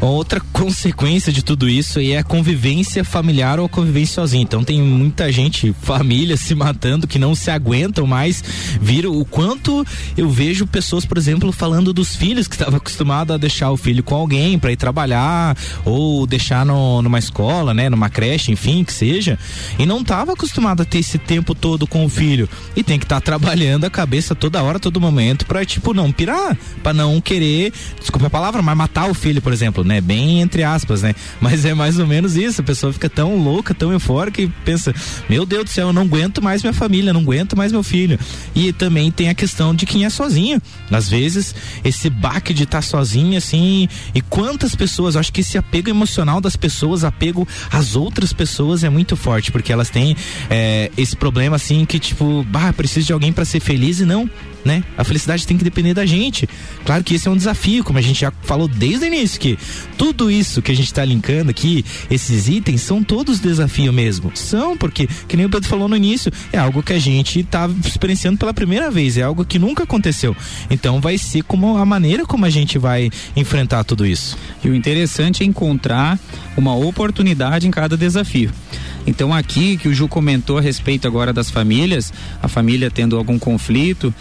Outra 0.00 0.40
consequência 0.52 1.32
de 1.32 1.42
tudo 1.42 1.68
isso 1.68 2.00
é 2.00 2.16
a 2.16 2.24
convivência 2.24 3.04
familiar 3.04 3.58
ou 3.60 3.66
a 3.66 3.68
convivência 3.68 4.16
sozinha. 4.16 4.42
Então 4.42 4.64
tem 4.64 4.82
muita 4.82 5.30
gente, 5.30 5.74
família 5.82 6.36
se 6.36 6.54
matando 6.54 7.06
que 7.06 7.18
não 7.18 7.34
se 7.34 7.50
aguentam 7.50 8.06
mais. 8.06 8.42
Viram 8.80 9.12
o 9.12 9.24
quanto 9.24 9.86
eu 10.16 10.28
vejo 10.28 10.66
pessoas, 10.66 11.04
por 11.04 11.16
exemplo, 11.16 11.52
falando 11.52 11.92
dos 11.92 12.16
filhos 12.16 12.48
que 12.48 12.54
estavam 12.54 12.76
acostumados 12.76 13.34
a 13.34 13.38
deixar 13.38 13.70
o 13.70 13.76
filho 13.76 14.02
com 14.02 14.14
alguém 14.14 14.58
para 14.58 14.72
ir 14.72 14.76
trabalhar 14.76 15.56
ou 15.84 16.26
deixar 16.26 16.66
no, 16.66 17.02
numa 17.02 17.18
escola, 17.18 17.72
né, 17.72 17.88
numa 17.88 18.08
creche, 18.08 18.52
enfim, 18.52 18.82
que 18.82 18.92
seja, 18.92 19.38
e 19.78 19.86
não 19.86 20.00
estava 20.00 20.32
acostumado 20.32 20.82
a 20.82 20.84
ter 20.84 20.98
esse 20.98 21.18
tempo 21.18 21.54
todo 21.54 21.86
com 21.86 22.04
o 22.04 22.08
filho 22.08 22.48
e 22.74 22.82
tem 22.82 22.98
que 22.98 23.04
estar 23.04 23.20
tá 23.20 23.20
trabalhando 23.38 23.67
trabalhando 23.68 23.84
a 23.84 23.90
cabeça 23.90 24.34
toda 24.34 24.62
hora, 24.62 24.78
todo 24.78 25.00
momento, 25.00 25.46
pra, 25.46 25.64
tipo, 25.64 25.94
não 25.94 26.10
pirar, 26.10 26.56
pra 26.82 26.92
não 26.92 27.20
querer, 27.20 27.72
desculpa 27.98 28.26
a 28.26 28.30
palavra, 28.30 28.62
mas 28.62 28.76
matar 28.76 29.10
o 29.10 29.14
filho, 29.14 29.40
por 29.40 29.52
exemplo, 29.52 29.84
né? 29.84 30.00
Bem 30.00 30.40
entre 30.40 30.62
aspas, 30.62 31.02
né? 31.02 31.14
Mas 31.40 31.64
é 31.64 31.74
mais 31.74 31.98
ou 31.98 32.06
menos 32.06 32.36
isso, 32.36 32.60
a 32.60 32.64
pessoa 32.64 32.92
fica 32.92 33.08
tão 33.08 33.36
louca, 33.36 33.72
tão 33.74 33.92
eufórica 33.92 34.42
e 34.42 34.48
pensa, 34.64 34.94
meu 35.28 35.46
Deus 35.46 35.64
do 35.64 35.70
céu, 35.70 35.88
eu 35.88 35.92
não 35.92 36.02
aguento 36.02 36.42
mais 36.42 36.62
minha 36.62 36.72
família, 36.72 37.12
não 37.12 37.20
aguento 37.20 37.56
mais 37.56 37.72
meu 37.72 37.82
filho. 37.82 38.18
E 38.54 38.72
também 38.72 39.10
tem 39.10 39.28
a 39.28 39.34
questão 39.34 39.74
de 39.74 39.86
quem 39.86 40.04
é 40.04 40.10
sozinho. 40.10 40.60
Às 40.90 41.08
vezes, 41.08 41.54
esse 41.84 42.10
baque 42.10 42.52
de 42.52 42.64
estar 42.64 42.78
tá 42.78 42.82
sozinho, 42.82 43.38
assim, 43.38 43.88
e 44.14 44.20
quantas 44.20 44.74
pessoas, 44.74 45.16
acho 45.16 45.32
que 45.32 45.40
esse 45.40 45.56
apego 45.56 45.88
emocional 45.90 46.40
das 46.40 46.56
pessoas, 46.56 47.04
apego 47.04 47.46
às 47.70 47.96
outras 47.96 48.32
pessoas 48.32 48.84
é 48.84 48.88
muito 48.88 49.16
forte 49.16 49.28
forte, 49.48 49.52
porque 49.52 49.72
elas 49.72 49.90
têm 49.90 50.16
é, 50.50 50.90
esse 50.96 51.14
problema 51.16 51.56
assim 51.56 51.84
que, 51.84 51.98
tipo, 51.98 52.44
bah, 52.48 52.72
preciso 52.72 53.06
de 53.06 53.12
alguém 53.12 53.32
para 53.32 53.44
ser 53.44 53.57
feliz 53.60 54.00
e 54.00 54.04
não 54.04 54.28
né? 54.64 54.82
A 54.96 55.04
felicidade 55.04 55.46
tem 55.46 55.56
que 55.56 55.64
depender 55.64 55.94
da 55.94 56.04
gente. 56.04 56.48
Claro 56.84 57.04
que 57.04 57.14
esse 57.14 57.28
é 57.28 57.30
um 57.30 57.36
desafio, 57.36 57.84
como 57.84 57.98
a 57.98 58.02
gente 58.02 58.20
já 58.20 58.32
falou 58.42 58.68
desde 58.68 59.04
o 59.04 59.06
início, 59.06 59.40
que 59.40 59.58
tudo 59.96 60.30
isso 60.30 60.60
que 60.62 60.72
a 60.72 60.74
gente 60.74 60.86
está 60.86 61.04
linkando 61.04 61.50
aqui, 61.50 61.84
esses 62.10 62.48
itens, 62.48 62.82
são 62.82 63.02
todos 63.02 63.40
desafio 63.40 63.92
mesmo. 63.92 64.30
São, 64.34 64.76
porque, 64.76 65.08
que 65.26 65.36
nem 65.36 65.46
o 65.46 65.50
Pedro 65.50 65.68
falou 65.68 65.88
no 65.88 65.96
início, 65.96 66.32
é 66.52 66.58
algo 66.58 66.82
que 66.82 66.92
a 66.92 66.98
gente 66.98 67.40
está 67.40 67.68
experienciando 67.84 68.38
pela 68.38 68.54
primeira 68.54 68.90
vez, 68.90 69.16
é 69.16 69.22
algo 69.22 69.44
que 69.44 69.58
nunca 69.58 69.84
aconteceu. 69.84 70.36
Então 70.70 71.00
vai 71.00 71.18
ser 71.18 71.42
como 71.42 71.76
a 71.76 71.84
maneira 71.84 72.26
como 72.26 72.44
a 72.44 72.50
gente 72.50 72.78
vai 72.78 73.10
enfrentar 73.36 73.84
tudo 73.84 74.06
isso. 74.06 74.36
E 74.64 74.68
o 74.68 74.74
interessante 74.74 75.42
é 75.42 75.46
encontrar 75.46 76.18
uma 76.56 76.74
oportunidade 76.74 77.66
em 77.66 77.70
cada 77.70 77.96
desafio. 77.96 78.50
Então 79.06 79.32
aqui 79.32 79.76
que 79.76 79.88
o 79.88 79.94
Ju 79.94 80.06
comentou 80.06 80.58
a 80.58 80.60
respeito 80.60 81.06
agora 81.06 81.32
das 81.32 81.50
famílias, 81.50 82.12
a 82.42 82.48
família 82.48 82.90
tendo 82.90 83.16
algum 83.16 83.38
conflito, 83.38 84.14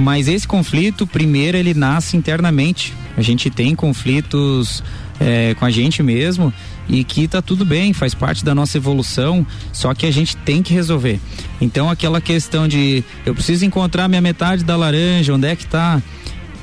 mas 0.00 0.28
esse 0.28 0.48
conflito, 0.48 1.06
primeiro, 1.06 1.58
ele 1.58 1.74
nasce 1.74 2.16
internamente. 2.16 2.94
A 3.18 3.22
gente 3.22 3.50
tem 3.50 3.74
conflitos 3.74 4.82
é, 5.20 5.54
com 5.58 5.66
a 5.66 5.70
gente 5.70 6.02
mesmo 6.02 6.50
e 6.88 7.04
que 7.04 7.28
tá 7.28 7.42
tudo 7.42 7.66
bem, 7.66 7.92
faz 7.92 8.14
parte 8.14 8.42
da 8.42 8.54
nossa 8.54 8.78
evolução, 8.78 9.46
só 9.74 9.92
que 9.92 10.06
a 10.06 10.10
gente 10.10 10.38
tem 10.38 10.62
que 10.62 10.72
resolver. 10.72 11.20
Então 11.60 11.90
aquela 11.90 12.18
questão 12.18 12.66
de 12.66 13.04
eu 13.26 13.34
preciso 13.34 13.66
encontrar 13.66 14.08
minha 14.08 14.22
metade 14.22 14.64
da 14.64 14.74
laranja, 14.74 15.34
onde 15.34 15.46
é 15.46 15.54
que 15.54 15.66
tá? 15.66 16.02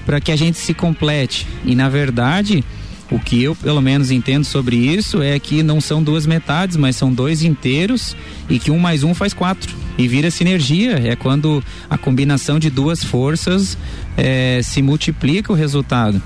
Para 0.04 0.20
que 0.20 0.32
a 0.32 0.36
gente 0.36 0.58
se 0.58 0.74
complete. 0.74 1.46
E 1.64 1.76
na 1.76 1.90
verdade, 1.90 2.64
o 3.12 3.20
que 3.20 3.44
eu 3.44 3.56
pelo 3.56 3.82
menos 3.82 4.10
entendo 4.10 4.46
sobre 4.46 4.76
isso 4.76 5.22
é 5.22 5.38
que 5.38 5.62
não 5.62 5.80
são 5.80 6.02
duas 6.02 6.26
metades, 6.26 6.76
mas 6.76 6.96
são 6.96 7.14
dois 7.14 7.44
inteiros 7.44 8.18
e 8.50 8.58
que 8.58 8.72
um 8.72 8.80
mais 8.80 9.04
um 9.04 9.14
faz 9.14 9.32
quatro. 9.32 9.87
E 9.98 10.08
vira 10.08 10.30
sinergia, 10.30 10.94
é 10.94 11.16
quando 11.16 11.64
a 11.90 11.98
combinação 11.98 12.60
de 12.60 12.70
duas 12.70 13.04
forças 13.04 13.78
é, 14.16 14.60
se 14.64 14.82
multiplica 14.82 15.52
o 15.52 15.56
resultado. 15.56 16.22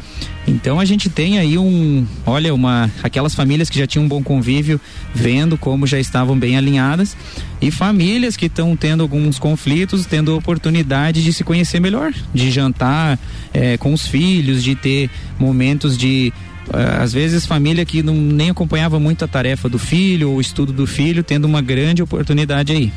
Então 0.48 0.80
a 0.80 0.86
gente 0.86 1.10
tem 1.10 1.38
aí 1.38 1.58
um, 1.58 2.06
olha, 2.26 2.54
uma 2.54 2.90
aquelas 3.04 3.36
famílias 3.36 3.70
que 3.70 3.78
já 3.78 3.86
tinham 3.86 4.06
um 4.06 4.08
bom 4.08 4.24
convívio, 4.24 4.82
vendo 5.14 5.58
como 5.58 5.86
já 5.88 6.00
estavam 6.00 6.38
bem 6.38 6.58
alinhadas, 6.58 7.16
e 7.62 7.70
famílias 7.70 8.36
que 8.36 8.48
estão 8.48 8.76
tendo 8.76 9.04
alguns 9.04 9.38
conflitos, 9.38 10.06
tendo 10.06 10.36
oportunidade 10.36 11.24
de 11.24 11.32
se 11.32 11.44
conhecer 11.44 11.80
melhor, 11.80 12.12
de 12.34 12.52
jantar 12.52 13.20
é, 13.54 13.78
com 13.78 13.94
os 13.94 14.08
filhos, 14.08 14.64
de 14.64 14.76
ter 14.76 15.10
momentos 15.40 15.98
de 15.98 16.34
eh, 16.74 16.98
às 17.02 17.12
vezes 17.12 17.46
família 17.46 17.86
que 17.86 18.02
não 18.04 18.16
nem 18.16 18.50
acompanhava 18.50 19.00
muito 19.00 19.26
a 19.26 19.28
tarefa 19.28 19.68
do 19.68 19.80
filho 19.80 20.30
ou 20.30 20.38
o 20.38 20.42
estudo 20.42 20.72
do 20.72 20.88
filho, 20.88 21.24
tendo 21.24 21.46
uma 21.46 21.62
grande 21.62 22.02
oportunidade 22.02 22.72
aí. 22.72 22.92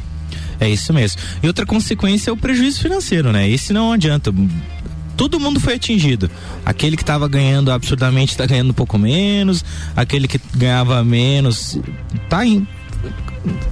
É 0.60 0.68
isso 0.68 0.92
mesmo. 0.92 1.20
E 1.42 1.46
outra 1.46 1.66
consequência 1.66 2.30
é 2.30 2.32
o 2.32 2.36
prejuízo 2.36 2.80
financeiro, 2.80 3.32
né? 3.32 3.48
Esse 3.48 3.72
não 3.72 3.92
adianta 3.92 4.32
todo 5.16 5.40
mundo 5.40 5.60
foi 5.60 5.74
atingido. 5.74 6.30
Aquele 6.64 6.96
que 6.96 7.02
estava 7.02 7.28
ganhando 7.28 7.70
absurdamente 7.70 8.32
está 8.32 8.46
ganhando 8.46 8.70
um 8.70 8.74
pouco 8.74 8.98
menos, 8.98 9.64
aquele 9.96 10.26
que 10.28 10.40
ganhava 10.56 11.02
menos 11.04 11.78
está 12.24 12.44
em 12.44 12.66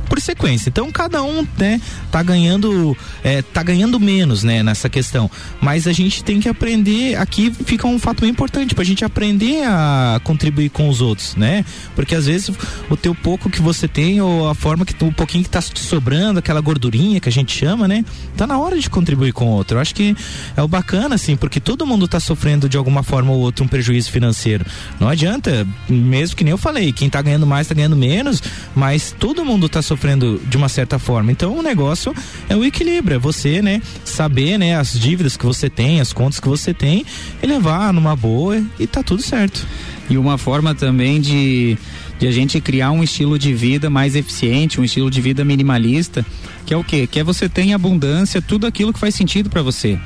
por 0.08 0.20
sequência. 0.20 0.68
Então 0.68 0.92
cada 0.92 1.22
um, 1.22 1.46
né, 1.56 1.80
tá 2.10 2.22
ganhando, 2.22 2.96
é, 3.24 3.40
tá 3.40 3.62
ganhando 3.62 3.98
menos, 3.98 4.42
né, 4.42 4.62
nessa 4.62 4.88
questão. 4.88 5.30
Mas 5.60 5.86
a 5.86 5.92
gente 5.92 6.22
tem 6.22 6.38
que 6.38 6.48
aprender. 6.48 7.16
Aqui 7.16 7.50
fica 7.50 7.86
um 7.86 7.98
fato 7.98 8.20
bem 8.20 8.30
importante 8.30 8.74
para 8.74 8.82
a 8.82 8.86
gente 8.86 9.04
aprender 9.04 9.64
a 9.64 10.20
contribuir 10.22 10.68
com 10.68 10.88
os 10.88 11.00
outros, 11.00 11.34
né? 11.34 11.64
Porque 11.94 12.14
às 12.14 12.26
vezes 12.26 12.50
o 12.90 12.96
teu 12.96 13.14
pouco 13.14 13.48
que 13.48 13.62
você 13.62 13.88
tem 13.88 14.20
ou 14.20 14.48
a 14.48 14.54
forma 14.54 14.84
que 14.84 14.92
o 15.02 15.12
pouquinho 15.12 15.44
que 15.44 15.50
tá 15.50 15.62
te 15.62 15.80
sobrando, 15.80 16.38
aquela 16.38 16.60
gordurinha 16.60 17.18
que 17.18 17.28
a 17.28 17.32
gente 17.32 17.56
chama, 17.56 17.88
né? 17.88 18.04
Tá 18.36 18.46
na 18.46 18.58
hora 18.58 18.78
de 18.78 18.90
contribuir 18.90 19.32
com 19.32 19.46
o 19.46 19.50
outro. 19.52 19.78
Eu 19.78 19.80
acho 19.80 19.94
que 19.94 20.14
é 20.56 20.62
o 20.62 20.68
bacana, 20.68 21.14
assim, 21.14 21.36
porque 21.36 21.58
todo 21.58 21.86
mundo 21.86 22.06
tá 22.06 22.20
sofrendo 22.20 22.68
de 22.68 22.76
alguma 22.76 23.02
forma 23.02 23.32
ou 23.32 23.40
outra 23.40 23.64
um 23.64 23.68
prejuízo 23.68 24.10
financeiro. 24.10 24.66
Não 25.00 25.08
adianta, 25.08 25.66
mesmo 25.88 26.36
que 26.36 26.44
nem 26.44 26.50
eu 26.50 26.58
falei, 26.58 26.92
quem 26.92 27.08
tá 27.08 27.22
ganhando 27.22 27.46
mais 27.46 27.66
tá 27.66 27.74
ganhando 27.74 27.96
menos, 27.96 28.42
mas 28.74 29.14
todo 29.22 29.44
mundo 29.44 29.68
tá 29.68 29.80
sofrendo 29.80 30.42
de 30.48 30.56
uma 30.56 30.68
certa 30.68 30.98
forma. 30.98 31.30
Então 31.30 31.56
o 31.56 31.62
negócio 31.62 32.12
é 32.48 32.56
o 32.56 32.64
equilíbrio, 32.64 33.14
é 33.14 33.18
você, 33.20 33.62
né, 33.62 33.80
saber, 34.04 34.58
né, 34.58 34.76
as 34.76 34.98
dívidas 34.98 35.36
que 35.36 35.46
você 35.46 35.70
tem, 35.70 36.00
as 36.00 36.12
contas 36.12 36.40
que 36.40 36.48
você 36.48 36.74
tem 36.74 37.06
e 37.40 37.46
levar 37.46 37.92
numa 37.92 38.16
boa 38.16 38.60
e 38.80 38.84
tá 38.84 39.00
tudo 39.00 39.22
certo. 39.22 39.64
E 40.10 40.18
uma 40.18 40.36
forma 40.36 40.74
também 40.74 41.20
de 41.20 41.78
de 42.18 42.28
a 42.28 42.30
gente 42.30 42.60
criar 42.60 42.92
um 42.92 43.02
estilo 43.02 43.36
de 43.36 43.52
vida 43.52 43.90
mais 43.90 44.14
eficiente, 44.14 44.80
um 44.80 44.84
estilo 44.84 45.10
de 45.10 45.20
vida 45.20 45.44
minimalista, 45.44 46.24
que 46.64 46.72
é 46.72 46.76
o 46.76 46.84
quê? 46.84 47.04
Que 47.04 47.18
é 47.18 47.24
você 47.24 47.48
ter 47.48 47.62
em 47.62 47.74
abundância 47.74 48.40
tudo 48.40 48.64
aquilo 48.64 48.92
que 48.92 48.98
faz 48.98 49.12
sentido 49.12 49.50
para 49.50 49.60
você 49.60 49.98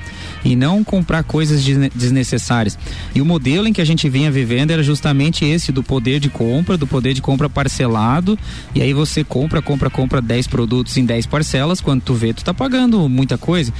e 0.46 0.54
não 0.54 0.84
comprar 0.84 1.24
coisas 1.24 1.64
desnecessárias. 1.92 2.78
E 3.14 3.20
o 3.20 3.24
modelo 3.24 3.66
em 3.66 3.72
que 3.72 3.80
a 3.80 3.84
gente 3.84 4.08
vinha 4.08 4.30
vivendo 4.30 4.70
era 4.70 4.82
justamente 4.82 5.44
esse 5.44 5.72
do 5.72 5.82
poder 5.82 6.20
de 6.20 6.30
compra, 6.30 6.76
do 6.76 6.86
poder 6.86 7.12
de 7.14 7.20
compra 7.20 7.50
parcelado, 7.50 8.38
e 8.74 8.80
aí 8.80 8.92
você 8.92 9.24
compra, 9.24 9.60
compra, 9.60 9.90
compra 9.90 10.22
10 10.22 10.46
produtos 10.46 10.96
em 10.96 11.04
10 11.04 11.26
parcelas, 11.26 11.80
quando 11.80 12.02
tu 12.02 12.14
vê, 12.14 12.32
tu 12.32 12.44
tá 12.44 12.54
pagando 12.54 13.08
muita 13.08 13.36
coisa. 13.36 13.72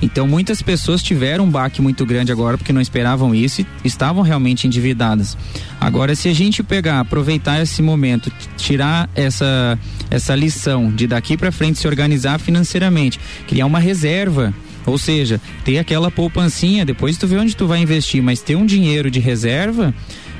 Então 0.00 0.26
muitas 0.26 0.62
pessoas 0.62 1.02
tiveram 1.02 1.44
um 1.44 1.50
baque 1.50 1.82
muito 1.82 2.06
grande 2.06 2.32
agora 2.32 2.56
porque 2.56 2.72
não 2.72 2.80
esperavam 2.80 3.34
isso 3.34 3.60
e 3.60 3.66
estavam 3.84 4.22
realmente 4.22 4.66
endividadas. 4.66 5.36
Agora 5.78 6.14
se 6.14 6.28
a 6.28 6.34
gente 6.34 6.62
pegar, 6.62 7.00
aproveitar 7.00 7.60
esse 7.60 7.82
momento, 7.82 8.32
tirar 8.56 9.10
essa 9.14 9.78
essa 10.10 10.34
lição 10.34 10.90
de 10.90 11.06
daqui 11.06 11.36
para 11.36 11.52
frente 11.52 11.78
se 11.78 11.86
organizar 11.86 12.38
financeiramente, 12.38 13.18
criar 13.46 13.66
uma 13.66 13.78
reserva 13.78 14.54
ou 14.86 14.98
seja, 14.98 15.40
ter 15.64 15.78
aquela 15.78 16.10
poupancinha, 16.10 16.84
depois 16.84 17.16
tu 17.16 17.26
vê 17.26 17.36
onde 17.36 17.56
tu 17.56 17.66
vai 17.66 17.80
investir, 17.80 18.22
mas 18.22 18.40
ter 18.40 18.56
um 18.56 18.66
dinheiro 18.66 19.10
de 19.10 19.20
reserva 19.20 19.94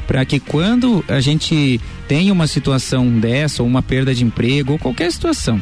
para 0.06 0.24
que 0.24 0.38
quando 0.38 1.04
a 1.08 1.20
gente 1.20 1.80
tenha 2.06 2.32
uma 2.32 2.46
situação 2.46 3.08
dessa, 3.08 3.62
ou 3.62 3.68
uma 3.68 3.82
perda 3.82 4.14
de 4.14 4.24
emprego, 4.24 4.72
ou 4.72 4.78
qualquer 4.78 5.10
situação, 5.10 5.60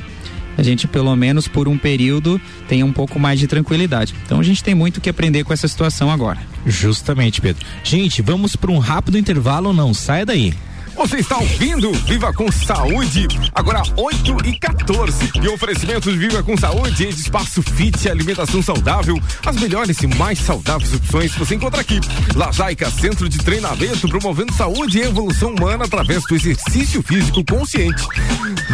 a 0.57 0.63
gente 0.63 0.87
pelo 0.87 1.15
menos 1.17 1.49
por 1.49 1.69
um 1.69 1.79
período 1.79 2.41
tenha 2.69 2.85
um 2.85 2.93
pouco 2.93 3.19
mais 3.19 3.39
de 3.39 3.47
tranquilidade. 3.47 4.15
Então 4.25 4.41
a 4.41 4.43
gente 4.43 4.63
tem 4.63 4.75
muito 4.75 5.01
que 5.01 5.09
aprender 5.09 5.45
com 5.45 5.53
essa 5.53 5.69
situação 5.69 6.11
agora. 6.11 6.41
Justamente, 6.67 7.41
Pedro. 7.41 7.65
Gente, 7.83 8.21
vamos 8.21 8.57
para 8.57 8.71
um 8.71 8.79
rápido 8.79 9.17
intervalo, 9.17 9.73
não 9.73 9.95
saia 9.95 10.27
daí. 10.27 10.53
Você 10.95 11.17
está 11.17 11.39
ouvindo 11.39 11.91
Viva 11.93 12.33
com 12.33 12.51
Saúde, 12.53 13.27
agora 13.55 13.83
8 13.97 14.37
e 14.47 14.59
14. 14.59 15.31
E 15.43 15.49
oferecimento 15.49 16.13
de 16.13 16.19
Viva 16.19 16.43
com 16.43 16.57
Saúde 16.57 17.07
de 17.07 17.09
Espaço 17.09 17.63
Fit, 17.63 18.09
alimentação 18.09 18.63
saudável. 18.63 19.19
As 19.45 19.57
melhores 19.57 19.99
e 20.03 20.07
mais 20.07 20.39
saudáveis 20.39 20.95
opções 20.95 21.35
você 21.35 21.55
encontra 21.55 21.81
aqui. 21.81 21.99
Lajaica, 22.35 22.91
centro 22.91 23.29
de 23.29 23.39
treinamento, 23.39 24.09
promovendo 24.09 24.53
saúde 24.53 24.99
e 24.99 25.03
evolução 25.03 25.55
humana 25.55 25.87
através 25.87 26.25
do 26.25 26.35
exercício 26.35 27.03
físico 27.03 27.43
consciente. 27.45 28.07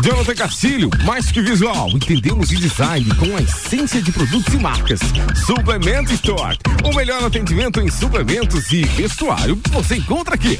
Jonathan 0.03 0.35
Castilho, 0.35 0.91
mais 1.05 1.31
que 1.31 1.41
visual, 1.41 1.89
entendemos 1.91 2.49
de 2.49 2.57
design 2.57 3.09
com 3.15 3.37
a 3.37 3.43
essência 3.43 4.03
de 4.03 4.11
produtos 4.11 4.53
e 4.53 4.59
marcas. 4.59 5.01
Suplemento 5.47 6.13
Store, 6.13 6.59
o 6.85 6.95
melhor 6.95 7.25
atendimento 7.25 7.81
em 7.81 7.91
suplementos 7.91 8.71
e 8.73 8.83
vestuário 8.83 9.59
você 9.71 9.97
encontra 9.97 10.35
aqui. 10.35 10.59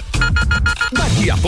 Daqui 0.93 1.31
a 1.31 1.37
pouco 1.37 1.48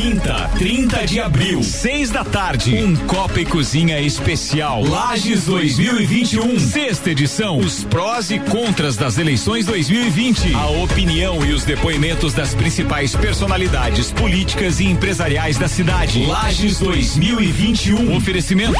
Quinta, 0.00 0.48
30 0.56 1.06
de 1.08 1.18
abril, 1.18 1.60
6 1.60 2.10
da 2.10 2.22
tarde. 2.22 2.72
Um 2.72 2.94
Copa 2.94 3.40
e 3.40 3.44
Cozinha 3.44 4.00
Especial. 4.00 4.84
Lages 4.84 5.46
2021. 5.46 6.56
Sexta 6.60 7.10
edição. 7.10 7.58
Os 7.58 7.82
prós 7.82 8.30
e 8.30 8.38
contras 8.38 8.96
das 8.96 9.18
eleições 9.18 9.66
2020. 9.66 10.54
A 10.54 10.68
opinião 10.68 11.44
e 11.44 11.52
os 11.52 11.64
depoimentos 11.64 12.32
das 12.32 12.54
principais 12.54 13.16
personalidades 13.16 14.12
políticas 14.12 14.78
e 14.78 14.84
empresariais 14.84 15.58
da 15.58 15.66
cidade. 15.66 16.24
Lages 16.26 16.78
2021. 16.78 18.16
Oferecimento. 18.16 18.78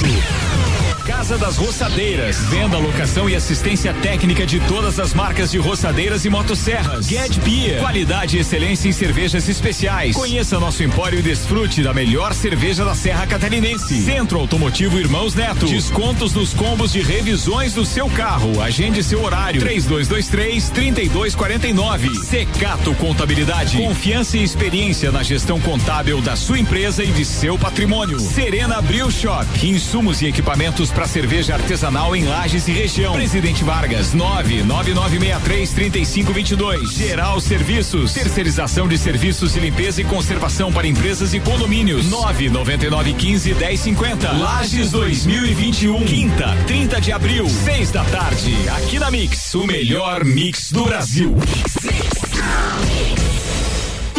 Casa 1.09 1.39
das 1.39 1.57
Roçadeiras. 1.57 2.37
Venda, 2.51 2.77
locação 2.77 3.31
e 3.31 3.35
assistência 3.35 3.95
técnica 3.95 4.45
de 4.45 4.61
todas 4.61 5.01
as 5.01 5.15
marcas 5.15 5.51
de 5.51 5.57
roçadeiras 5.57 6.27
e 6.27 6.29
motosserras. 6.29 7.07
Get 7.07 7.39
Beer. 7.39 7.81
Qualidade 7.81 8.37
e 8.37 8.41
excelência 8.41 8.91
em 8.91 8.93
cervejas 8.93 9.49
especiais. 9.49 10.15
Conheça 10.15 10.61
nosso 10.61 10.83
empório 10.83 11.19
e 11.19 11.23
desfrute 11.23 11.83
da 11.83 11.95
melhor 11.95 12.35
cerveja 12.35 12.85
da 12.85 12.95
Serra 12.95 13.27
Catarinense. 13.27 14.03
Centro 14.03 14.39
Automotivo 14.39 14.99
Irmãos 14.99 15.35
Neto. 15.35 15.65
Descontos 15.65 16.35
nos 16.35 16.53
combos 16.53 16.93
de 16.93 17.01
revisões 17.01 17.73
do 17.73 17.87
seu 17.87 18.11
carro. 18.11 18.61
Agende 18.61 19.03
seu 19.03 19.25
horário. 19.25 19.63
3223 19.63 20.69
3249. 20.69 22.27
Secato 22.27 22.95
Contabilidade. 22.97 23.79
Confiança 23.79 24.37
e 24.37 24.43
experiência 24.43 25.11
na 25.11 25.23
gestão 25.23 25.59
contábil 25.59 26.21
da 26.21 26.37
sua 26.37 26.59
empresa 26.59 27.03
e 27.03 27.07
de 27.07 27.25
seu 27.25 27.57
patrimônio. 27.57 28.21
Serena 28.21 28.83
Bril 28.83 29.11
Shop. 29.11 29.47
Insumos 29.67 30.21
e 30.21 30.27
equipamentos 30.27 30.93
para 30.99 31.07
cerveja 31.07 31.55
artesanal 31.55 32.17
em 32.17 32.25
Lages 32.25 32.67
e 32.67 32.73
região. 32.73 33.13
Presidente 33.13 33.63
Vargas, 33.63 34.13
999633522. 34.17 36.93
Geral 36.93 37.41
Serviços, 37.41 38.13
terceirização 38.13 38.89
de 38.89 38.99
serviços 38.99 39.53
de 39.53 39.61
limpeza 39.61 40.01
e 40.01 40.05
conservação 40.05 40.73
para 40.73 40.89
empresas 40.89 41.33
e 41.35 41.39
condomínios. 41.39 42.11
999151050. 42.11 44.41
Lages 44.41 44.91
2021, 44.91 46.05
quinta, 46.05 46.57
30 46.67 47.01
de 47.01 47.13
abril, 47.13 47.49
6 47.49 47.93
da 47.93 48.03
tarde, 48.03 48.57
aqui 48.71 48.99
na 48.99 49.09
Mix, 49.09 49.55
o 49.55 49.69
melhor 49.69 50.25
mix 50.25 50.73
do 50.73 50.83
Brasil. 50.83 51.33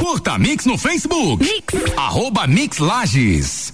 Curta 0.00 0.38
Mix 0.38 0.64
no 0.64 0.78
Facebook. 0.78 1.44
Mix. 1.44 1.94
Arroba 1.94 2.46
Mix 2.46 2.78
Lages. 2.78 3.70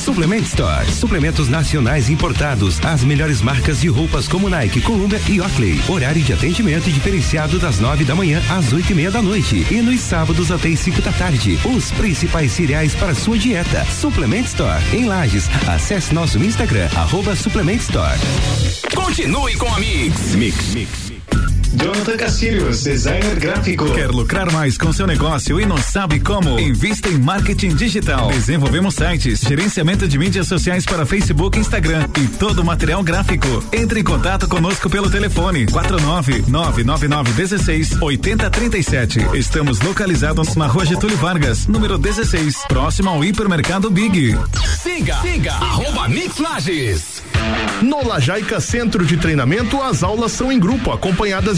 Suplement 0.00 0.42
Store. 0.44 0.88
Suplementos 0.92 1.48
nacionais 1.48 2.08
importados. 2.08 2.78
As 2.84 3.02
melhores 3.02 3.42
marcas 3.42 3.80
de 3.80 3.88
roupas 3.88 4.28
como 4.28 4.48
Nike, 4.48 4.80
Columbia 4.80 5.20
e 5.28 5.40
Oakley. 5.40 5.82
Horário 5.88 6.22
de 6.22 6.32
atendimento 6.32 6.88
diferenciado 6.88 7.58
das 7.58 7.80
nove 7.80 8.04
da 8.04 8.14
manhã 8.14 8.40
às 8.48 8.72
oito 8.72 8.92
e 8.92 8.94
meia 8.94 9.10
da 9.10 9.20
noite. 9.20 9.66
E 9.68 9.82
nos 9.82 10.00
sábados 10.00 10.52
até 10.52 10.68
as 10.68 10.78
cinco 10.78 11.02
da 11.02 11.10
tarde. 11.10 11.58
Os 11.64 11.90
principais 11.90 12.52
cereais 12.52 12.94
para 12.94 13.12
sua 13.12 13.36
dieta. 13.36 13.84
Suplement 13.86 14.44
Store. 14.44 14.80
Em 14.92 15.04
Lages. 15.04 15.50
Acesse 15.66 16.14
nosso 16.14 16.38
Instagram. 16.38 16.88
Arroba 16.94 17.34
Suplement 17.34 17.78
Store. 17.78 18.18
Continue 18.94 19.56
com 19.56 19.66
a 19.66 19.80
Mix. 19.80 20.36
Mix. 20.36 20.74
Mix. 20.74 21.08
Jonathan 21.74 22.16
Castilhos, 22.16 22.82
designer 22.82 23.38
gráfico. 23.38 23.92
Quer 23.92 24.10
lucrar 24.10 24.50
mais 24.50 24.78
com 24.78 24.92
seu 24.92 25.06
negócio 25.06 25.60
e 25.60 25.66
não 25.66 25.76
sabe 25.76 26.18
como? 26.18 26.58
Invista 26.58 27.08
em 27.08 27.18
marketing 27.18 27.74
digital. 27.74 28.28
Desenvolvemos 28.30 28.94
sites, 28.94 29.40
gerenciamento 29.40 30.08
de 30.08 30.18
mídias 30.18 30.48
sociais 30.48 30.86
para 30.86 31.04
Facebook, 31.04 31.58
Instagram 31.58 32.08
e 32.18 32.26
todo 32.26 32.60
o 32.60 32.64
material 32.64 33.02
gráfico. 33.02 33.46
Entre 33.72 34.00
em 34.00 34.04
contato 34.04 34.48
conosco 34.48 34.88
pelo 34.88 35.10
telefone 35.10 35.66
49 35.66 36.44
999 36.48 37.32
16 37.32 38.00
8037. 38.00 39.18
Estamos 39.34 39.80
localizados 39.80 40.56
na 40.56 40.66
Rua 40.66 40.86
Getúlio 40.86 41.16
Vargas, 41.18 41.66
número 41.66 41.98
16, 41.98 42.64
próximo 42.66 43.10
ao 43.10 43.22
hipermercado 43.22 43.90
Big. 43.90 44.36
Siga, 44.82 45.16
siga, 45.20 45.52
arroba 45.52 46.08
Mix 46.08 46.38
Lages. 46.38 47.22
No 47.82 48.06
Lajaica 48.06 48.60
Centro 48.60 49.06
de 49.06 49.16
Treinamento, 49.16 49.80
as 49.80 50.02
aulas 50.02 50.32
são 50.32 50.50
em 50.50 50.58
grupo, 50.58 50.90
acompanhadas 50.90 51.57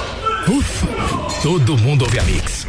Ufa, 0.47 0.87
todo 1.43 1.77
mundo 1.77 2.03
ouve 2.05 2.19
a 2.19 2.23
Mix. 2.23 2.60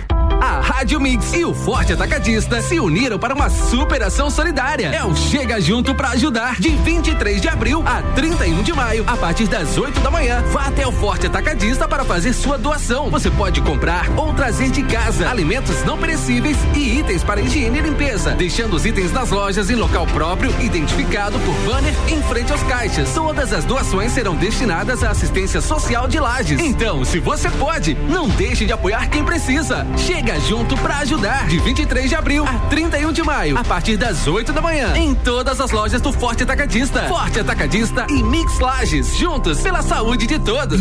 Rádio 0.83 1.01
Mix 1.01 1.33
e 1.33 1.45
o 1.45 1.55
Forte 1.55 1.93
Atacadista 1.93 2.61
se 2.61 2.81
uniram 2.81 3.17
para 3.17 3.33
uma 3.33 3.49
super 3.49 4.03
ação 4.03 4.29
solidária. 4.29 4.89
É 4.89 5.05
o 5.05 5.15
Chega 5.15 5.61
Junto 5.61 5.95
para 5.95 6.09
ajudar. 6.09 6.59
De 6.59 6.71
23 6.71 7.41
de 7.41 7.47
abril 7.47 7.85
a 7.87 8.03
31 8.17 8.65
de 8.65 8.73
maio, 8.73 9.05
a 9.07 9.17
partir 9.17 9.47
das 9.47 9.79
8 9.79 10.01
da 10.01 10.11
manhã, 10.11 10.43
vá 10.51 10.63
até 10.63 10.85
o 10.85 10.91
Forte 10.91 11.29
Atacadista 11.29 11.87
para 11.87 12.05
fazer 12.05 12.33
sua 12.33 12.59
doação. 12.59 13.09
Você 13.11 13.31
pode 13.31 13.61
comprar 13.61 14.11
ou 14.17 14.35
trazer 14.35 14.73
de 14.73 14.83
casa 14.83 15.31
alimentos 15.31 15.85
não 15.85 15.97
perecíveis 15.97 16.57
e 16.75 16.99
itens 16.99 17.23
para 17.23 17.41
higiene 17.41 17.79
e 17.79 17.83
limpeza, 17.83 18.33
deixando 18.33 18.75
os 18.75 18.85
itens 18.85 19.13
nas 19.13 19.31
lojas 19.31 19.71
em 19.71 19.77
local 19.77 20.05
próprio, 20.09 20.51
identificado 20.61 21.39
por 21.39 21.55
banner 21.65 21.95
em 22.09 22.21
frente 22.23 22.51
aos 22.51 22.63
caixas. 22.65 23.15
Todas 23.15 23.53
as 23.53 23.65
doações 23.65 24.11
serão 24.11 24.35
destinadas 24.35 25.05
à 25.05 25.11
assistência 25.11 25.61
social 25.61 26.09
de 26.09 26.19
Lages. 26.19 26.59
Então, 26.59 27.05
se 27.05 27.21
você 27.21 27.49
pode, 27.51 27.95
não 27.95 28.29
deixe 28.29 28.67
de 28.67 28.73
apoiar 28.73 29.09
quem 29.09 29.25
precisa. 29.25 29.87
Chega 29.97 30.41
junto 30.41 30.72
para 30.77 30.99
ajudar. 30.99 31.47
De 31.49 31.59
23 31.59 32.09
de 32.09 32.15
abril 32.15 32.45
a 32.47 32.59
31 32.69 33.13
de 33.13 33.23
maio, 33.23 33.59
a 33.59 33.65
partir 33.65 33.97
das 33.97 34.27
8 34.27 34.53
da 34.53 34.61
manhã, 34.61 34.97
em 34.97 35.15
todas 35.15 35.61
as 35.61 35.71
lojas 35.71 36.01
do 36.01 36.13
Forte 36.13 36.43
Atacadista. 36.43 37.03
Forte 37.09 37.41
Atacadista 37.41 38.07
e 38.09 38.23
Mix 38.23 38.59
Lages, 38.59 39.17
juntos 39.17 39.61
pela 39.61 39.83
saúde 39.83 40.27
de 40.27 40.39
todos. 40.39 40.81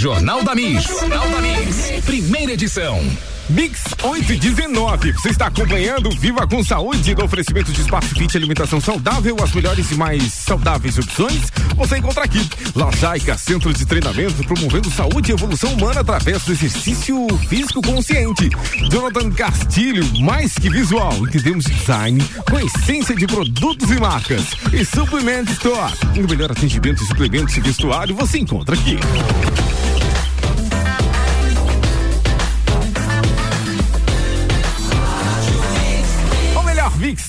Jornal 0.00 0.42
da 0.42 0.54
Mix. 0.54 0.84
Jornal 0.84 1.28
da 1.28 1.42
Mix. 1.42 2.02
Primeira 2.06 2.52
edição. 2.54 3.06
Mix 3.50 3.82
8 4.02 4.32
e 4.32 4.36
19. 4.38 5.12
Você 5.12 5.28
está 5.28 5.48
acompanhando 5.48 6.10
Viva 6.12 6.46
com 6.46 6.64
Saúde 6.64 7.14
no 7.14 7.24
oferecimento 7.24 7.70
de 7.70 7.82
espaço 7.82 8.08
fit 8.14 8.34
alimentação 8.34 8.80
saudável, 8.80 9.36
as 9.42 9.52
melhores 9.52 9.90
e 9.90 9.96
mais 9.96 10.32
saudáveis 10.32 10.96
opções. 10.96 11.52
Você 11.76 11.98
encontra 11.98 12.24
aqui. 12.24 12.48
Lajaica, 12.74 13.36
centro 13.36 13.74
de 13.74 13.84
treinamento, 13.84 14.42
promovendo 14.44 14.90
saúde 14.90 15.32
e 15.32 15.34
evolução 15.34 15.70
humana 15.74 16.00
através 16.00 16.44
do 16.44 16.52
exercício 16.52 17.26
físico 17.46 17.82
consciente. 17.82 18.48
Jonathan 18.90 19.30
Castilho, 19.32 20.06
mais 20.22 20.54
que 20.54 20.70
visual, 20.70 21.12
entendemos 21.26 21.66
design 21.66 22.24
com 22.48 22.58
essência 22.58 23.14
de 23.14 23.26
produtos 23.26 23.90
e 23.90 24.00
marcas. 24.00 24.46
E 24.72 24.82
Supplement 24.82 25.44
Store. 25.50 25.92
O 26.16 26.26
melhor 26.26 26.50
atendimento 26.50 27.02
em 27.02 27.06
suplementos 27.06 27.54
e 27.54 27.60
vestuário 27.60 28.16
você 28.16 28.38
encontra 28.38 28.74
aqui. 28.74 28.98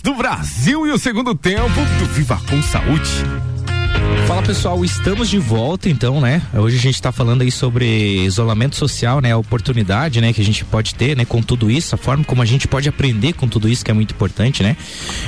Do 0.03 0.15
Brasil 0.15 0.87
e 0.87 0.91
o 0.91 0.97
segundo 0.97 1.35
tempo 1.35 1.69
do 1.99 2.05
Viva 2.07 2.41
com 2.49 2.61
Saúde. 2.61 3.09
Fala 4.27 4.41
pessoal, 4.41 4.83
estamos 4.83 5.29
de 5.29 5.37
volta 5.37 5.89
então, 5.89 6.19
né? 6.19 6.41
Hoje 6.53 6.77
a 6.77 6.79
gente 6.79 6.95
está 6.95 7.11
falando 7.11 7.41
aí 7.41 7.51
sobre 7.51 8.23
isolamento 8.23 8.75
social, 8.75 9.21
né? 9.21 9.31
A 9.31 9.37
oportunidade, 9.37 10.19
né? 10.19 10.33
Que 10.33 10.41
a 10.41 10.45
gente 10.45 10.65
pode 10.65 10.95
ter, 10.95 11.15
né? 11.15 11.25
Com 11.25 11.41
tudo 11.41 11.69
isso, 11.69 11.93
a 11.93 11.97
forma 11.97 12.23
como 12.23 12.41
a 12.41 12.45
gente 12.45 12.67
pode 12.67 12.89
aprender 12.89 13.33
com 13.33 13.47
tudo 13.47 13.69
isso 13.69 13.85
que 13.85 13.91
é 13.91 13.93
muito 13.93 14.13
importante, 14.13 14.63
né? 14.63 14.75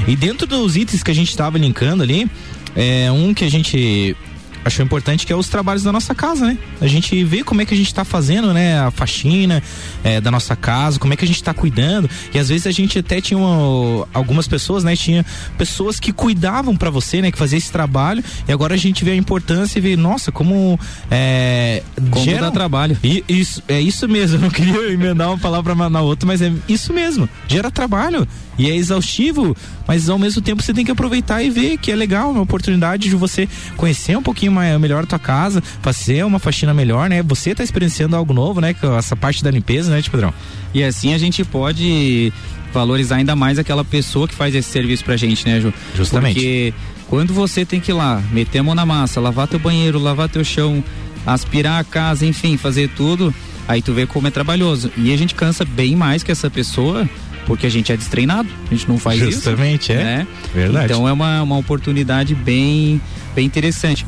E 0.07 0.15
dentro 0.15 0.47
dos 0.47 0.75
itens 0.75 1.03
que 1.03 1.11
a 1.11 1.15
gente 1.15 1.29
estava 1.29 1.57
linkando 1.57 2.01
ali, 2.01 2.29
é 2.75 3.11
um 3.11 3.33
que 3.33 3.43
a 3.43 3.51
gente 3.51 4.15
achou 4.63 4.83
importante 4.85 5.25
que 5.25 5.33
é 5.33 5.35
os 5.35 5.49
trabalhos 5.49 5.83
da 5.83 5.91
nossa 5.91 6.15
casa, 6.15 6.45
né? 6.45 6.57
A 6.79 6.87
gente 6.87 7.23
vê 7.23 7.43
como 7.43 7.61
é 7.61 7.65
que 7.65 7.73
a 7.73 7.77
gente 7.77 7.87
está 7.87 8.05
fazendo, 8.05 8.53
né? 8.53 8.79
A 8.79 8.91
faxina 8.91 9.61
é, 10.03 10.21
da 10.21 10.31
nossa 10.31 10.55
casa, 10.55 10.99
como 10.99 11.13
é 11.13 11.17
que 11.17 11.25
a 11.25 11.27
gente 11.27 11.37
está 11.37 11.53
cuidando. 11.53 12.09
E 12.33 12.39
às 12.39 12.49
vezes 12.49 12.67
a 12.67 12.71
gente 12.71 12.99
até 12.99 13.19
tinha 13.19 13.37
uma, 13.37 14.07
algumas 14.13 14.47
pessoas, 14.47 14.83
né? 14.83 14.95
Tinha 14.95 15.25
pessoas 15.57 15.99
que 15.99 16.11
cuidavam 16.11 16.75
para 16.75 16.89
você, 16.89 17.21
né? 17.21 17.31
Que 17.31 17.37
fazia 17.37 17.57
esse 17.57 17.71
trabalho. 17.71 18.23
E 18.47 18.51
agora 18.51 18.73
a 18.73 18.77
gente 18.77 19.03
vê 19.03 19.11
a 19.11 19.15
importância 19.15 19.79
e 19.79 19.81
vê, 19.81 19.95
nossa, 19.95 20.31
como 20.31 20.79
é, 21.11 21.83
como 22.11 22.23
gera, 22.23 22.41
dá 22.41 22.51
trabalho. 22.51 22.97
E, 23.03 23.23
isso, 23.27 23.61
é 23.67 23.79
isso 23.79 24.07
mesmo. 24.07 24.33
Eu 24.37 24.41
não 24.41 24.49
queria 24.49 24.91
emendar 24.91 25.27
uma 25.27 25.37
palavra 25.37 25.75
na 25.89 26.01
outra, 26.01 26.25
mas 26.25 26.41
é 26.41 26.51
isso 26.67 26.93
mesmo. 26.93 27.29
Gera 27.47 27.69
trabalho 27.69 28.27
e 28.57 28.69
é 28.69 28.75
exaustivo, 28.75 29.55
mas 29.87 30.09
ao 30.09 30.19
mesmo 30.19 30.41
tempo 30.41 30.61
você 30.61 30.73
tem 30.73 30.85
que 30.85 30.91
aproveitar 30.91 31.41
e 31.41 31.49
ver 31.49 31.77
que 31.77 31.91
é 31.91 31.95
legal, 31.95 32.31
uma 32.31 32.41
oportunidade 32.41 33.09
de 33.09 33.15
você 33.15 33.47
conhecer 33.75 34.17
um 34.17 34.21
pouquinho 34.21 34.51
melhor 34.79 35.03
a 35.03 35.07
tua 35.07 35.19
casa, 35.19 35.61
fazer 35.81 36.23
uma 36.25 36.39
faxina 36.39 36.73
melhor, 36.73 37.09
né? 37.09 37.23
Você 37.23 37.55
tá 37.55 37.63
experienciando 37.63 38.15
algo 38.15 38.33
novo, 38.33 38.61
né? 38.61 38.75
Essa 38.97 39.15
parte 39.15 39.43
da 39.43 39.49
limpeza, 39.51 39.91
né, 39.91 40.01
Pedrão? 40.01 40.33
E 40.73 40.83
assim 40.83 41.13
a 41.13 41.17
gente 41.17 41.43
pode 41.43 42.31
valorizar 42.73 43.17
ainda 43.17 43.35
mais 43.35 43.59
aquela 43.59 43.83
pessoa 43.83 44.27
que 44.27 44.33
faz 44.33 44.55
esse 44.55 44.69
serviço 44.69 45.03
pra 45.03 45.15
gente, 45.15 45.47
né, 45.47 45.59
Ju? 45.59 45.73
Justamente. 45.95 46.33
Porque 46.33 46.73
quando 47.07 47.33
você 47.33 47.65
tem 47.65 47.79
que 47.79 47.91
ir 47.91 47.93
lá, 47.93 48.21
meter 48.31 48.59
a 48.59 48.63
mão 48.63 48.73
na 48.73 48.85
massa, 48.85 49.19
lavar 49.19 49.47
teu 49.47 49.59
banheiro, 49.59 49.99
lavar 49.99 50.27
teu 50.29 50.43
chão, 50.43 50.83
aspirar 51.25 51.79
a 51.79 51.83
casa, 51.83 52.25
enfim, 52.25 52.57
fazer 52.57 52.89
tudo, 52.89 53.33
aí 53.67 53.81
tu 53.81 53.93
vê 53.93 54.07
como 54.07 54.27
é 54.27 54.31
trabalhoso. 54.31 54.91
E 54.97 55.13
a 55.13 55.17
gente 55.17 55.35
cansa 55.35 55.63
bem 55.63 55.95
mais 55.95 56.23
que 56.23 56.31
essa 56.31 56.49
pessoa 56.49 57.07
porque 57.45 57.65
a 57.65 57.69
gente 57.69 57.91
é 57.91 57.97
destreinado, 57.97 58.49
a 58.69 58.73
gente 58.73 58.87
não 58.87 58.97
faz 58.97 59.19
Justamente, 59.19 59.31
isso. 59.31 59.49
Justamente, 59.49 59.91
é. 59.91 60.03
Né? 60.03 60.27
Verdade. 60.53 60.85
Então 60.85 61.07
é 61.07 61.11
uma, 61.11 61.41
uma 61.41 61.57
oportunidade 61.57 62.35
bem, 62.35 63.01
bem 63.35 63.45
interessante. 63.45 64.05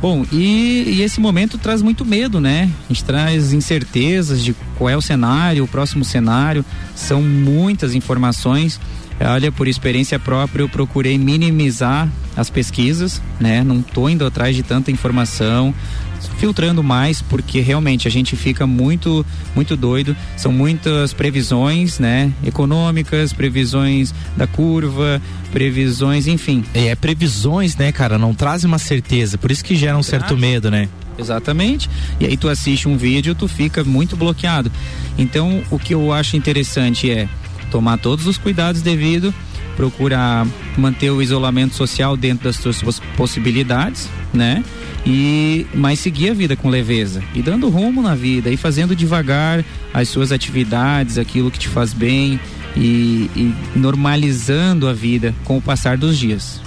Bom, 0.00 0.26
e, 0.30 0.96
e, 0.98 1.02
esse 1.02 1.20
momento 1.20 1.56
traz 1.56 1.80
muito 1.80 2.04
medo, 2.04 2.40
né? 2.40 2.70
A 2.84 2.92
gente 2.92 3.02
traz 3.02 3.52
incertezas 3.52 4.44
de 4.44 4.54
qual 4.76 4.90
é 4.90 4.96
o 4.96 5.00
cenário, 5.00 5.64
o 5.64 5.68
próximo 5.68 6.04
cenário, 6.04 6.64
são 6.94 7.22
muitas 7.22 7.94
informações. 7.94 8.78
Olha, 9.20 9.50
por 9.50 9.66
experiência 9.66 10.18
própria, 10.18 10.62
eu 10.62 10.68
procurei 10.68 11.16
minimizar 11.16 12.08
as 12.36 12.50
pesquisas, 12.50 13.22
né? 13.40 13.64
Não 13.64 13.80
tô 13.80 14.08
indo 14.08 14.26
atrás 14.26 14.54
de 14.54 14.62
tanta 14.62 14.90
informação, 14.90 15.74
filtrando 16.38 16.82
mais, 16.82 17.22
porque 17.22 17.60
realmente 17.60 18.06
a 18.06 18.10
gente 18.10 18.36
fica 18.36 18.66
muito, 18.66 19.24
muito 19.54 19.74
doido. 19.74 20.14
São 20.36 20.52
muitas 20.52 21.14
previsões, 21.14 21.98
né? 21.98 22.30
Econômicas, 22.44 23.32
previsões 23.32 24.14
da 24.36 24.46
curva, 24.46 25.20
previsões, 25.50 26.26
enfim. 26.26 26.62
É, 26.74 26.88
é 26.88 26.94
previsões, 26.94 27.74
né, 27.76 27.90
cara? 27.92 28.18
Não 28.18 28.34
traz 28.34 28.64
uma 28.64 28.78
certeza, 28.78 29.38
por 29.38 29.50
isso 29.50 29.64
que 29.64 29.74
gera 29.74 29.96
um 29.96 30.02
certo 30.02 30.36
medo, 30.36 30.70
né? 30.70 30.88
Exatamente. 31.18 31.88
E 32.20 32.26
aí 32.26 32.36
tu 32.36 32.48
assiste 32.48 32.86
um 32.86 32.96
vídeo, 32.98 33.34
tu 33.34 33.48
fica 33.48 33.82
muito 33.82 34.14
bloqueado. 34.14 34.70
Então, 35.16 35.62
o 35.70 35.78
que 35.78 35.94
eu 35.94 36.12
acho 36.12 36.36
interessante 36.36 37.10
é 37.10 37.26
tomar 37.76 37.98
todos 37.98 38.26
os 38.26 38.38
cuidados 38.38 38.80
devidos 38.80 39.34
procurar 39.76 40.46
manter 40.78 41.10
o 41.10 41.20
isolamento 41.20 41.74
social 41.74 42.16
dentro 42.16 42.44
das 42.44 42.56
suas 42.56 42.98
possibilidades, 43.14 44.08
né? 44.32 44.64
E 45.04 45.66
mas 45.74 45.98
seguir 45.98 46.30
a 46.30 46.34
vida 46.34 46.56
com 46.56 46.70
leveza 46.70 47.22
e 47.34 47.42
dando 47.42 47.68
rumo 47.68 48.00
na 48.00 48.14
vida 48.14 48.50
e 48.50 48.56
fazendo 48.56 48.96
devagar 48.96 49.62
as 49.92 50.08
suas 50.08 50.32
atividades, 50.32 51.18
aquilo 51.18 51.50
que 51.50 51.58
te 51.58 51.68
faz 51.68 51.92
bem 51.92 52.40
e, 52.74 53.30
e 53.36 53.54
normalizando 53.76 54.88
a 54.88 54.94
vida 54.94 55.34
com 55.44 55.58
o 55.58 55.62
passar 55.62 55.98
dos 55.98 56.16
dias. 56.16 56.58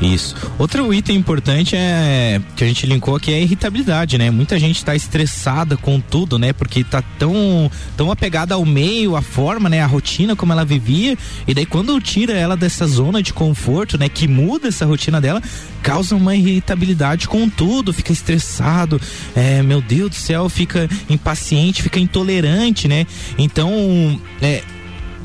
Isso. 0.00 0.34
Outro 0.58 0.92
item 0.94 1.16
importante 1.16 1.76
é 1.76 2.40
que 2.56 2.64
a 2.64 2.66
gente 2.66 2.86
linkou 2.86 3.14
aqui 3.14 3.32
é 3.32 3.36
a 3.36 3.40
irritabilidade, 3.40 4.16
né? 4.16 4.30
Muita 4.30 4.58
gente 4.58 4.76
está 4.76 4.94
estressada 4.94 5.76
com 5.76 6.00
tudo, 6.00 6.38
né? 6.38 6.54
Porque 6.54 6.82
tá 6.82 7.02
tão, 7.18 7.70
tão 7.96 8.10
apegada 8.10 8.54
ao 8.54 8.64
meio, 8.64 9.14
à 9.14 9.20
forma, 9.20 9.68
né? 9.68 9.82
A 9.82 9.86
rotina 9.86 10.34
como 10.34 10.52
ela 10.52 10.64
vivia. 10.64 11.18
E 11.46 11.52
daí 11.52 11.66
quando 11.66 12.00
tira 12.00 12.32
ela 12.32 12.56
dessa 12.56 12.86
zona 12.86 13.22
de 13.22 13.34
conforto, 13.34 13.98
né? 13.98 14.08
Que 14.08 14.26
muda 14.26 14.68
essa 14.68 14.86
rotina 14.86 15.20
dela, 15.20 15.42
causa 15.82 16.16
uma 16.16 16.34
irritabilidade 16.34 17.28
com 17.28 17.48
tudo, 17.48 17.92
fica 17.92 18.12
estressado, 18.12 19.00
é, 19.34 19.62
meu 19.62 19.82
Deus 19.82 20.10
do 20.10 20.16
céu, 20.16 20.48
fica 20.48 20.88
impaciente, 21.10 21.82
fica 21.82 22.00
intolerante, 22.00 22.88
né? 22.88 23.06
Então, 23.36 24.18
é, 24.40 24.62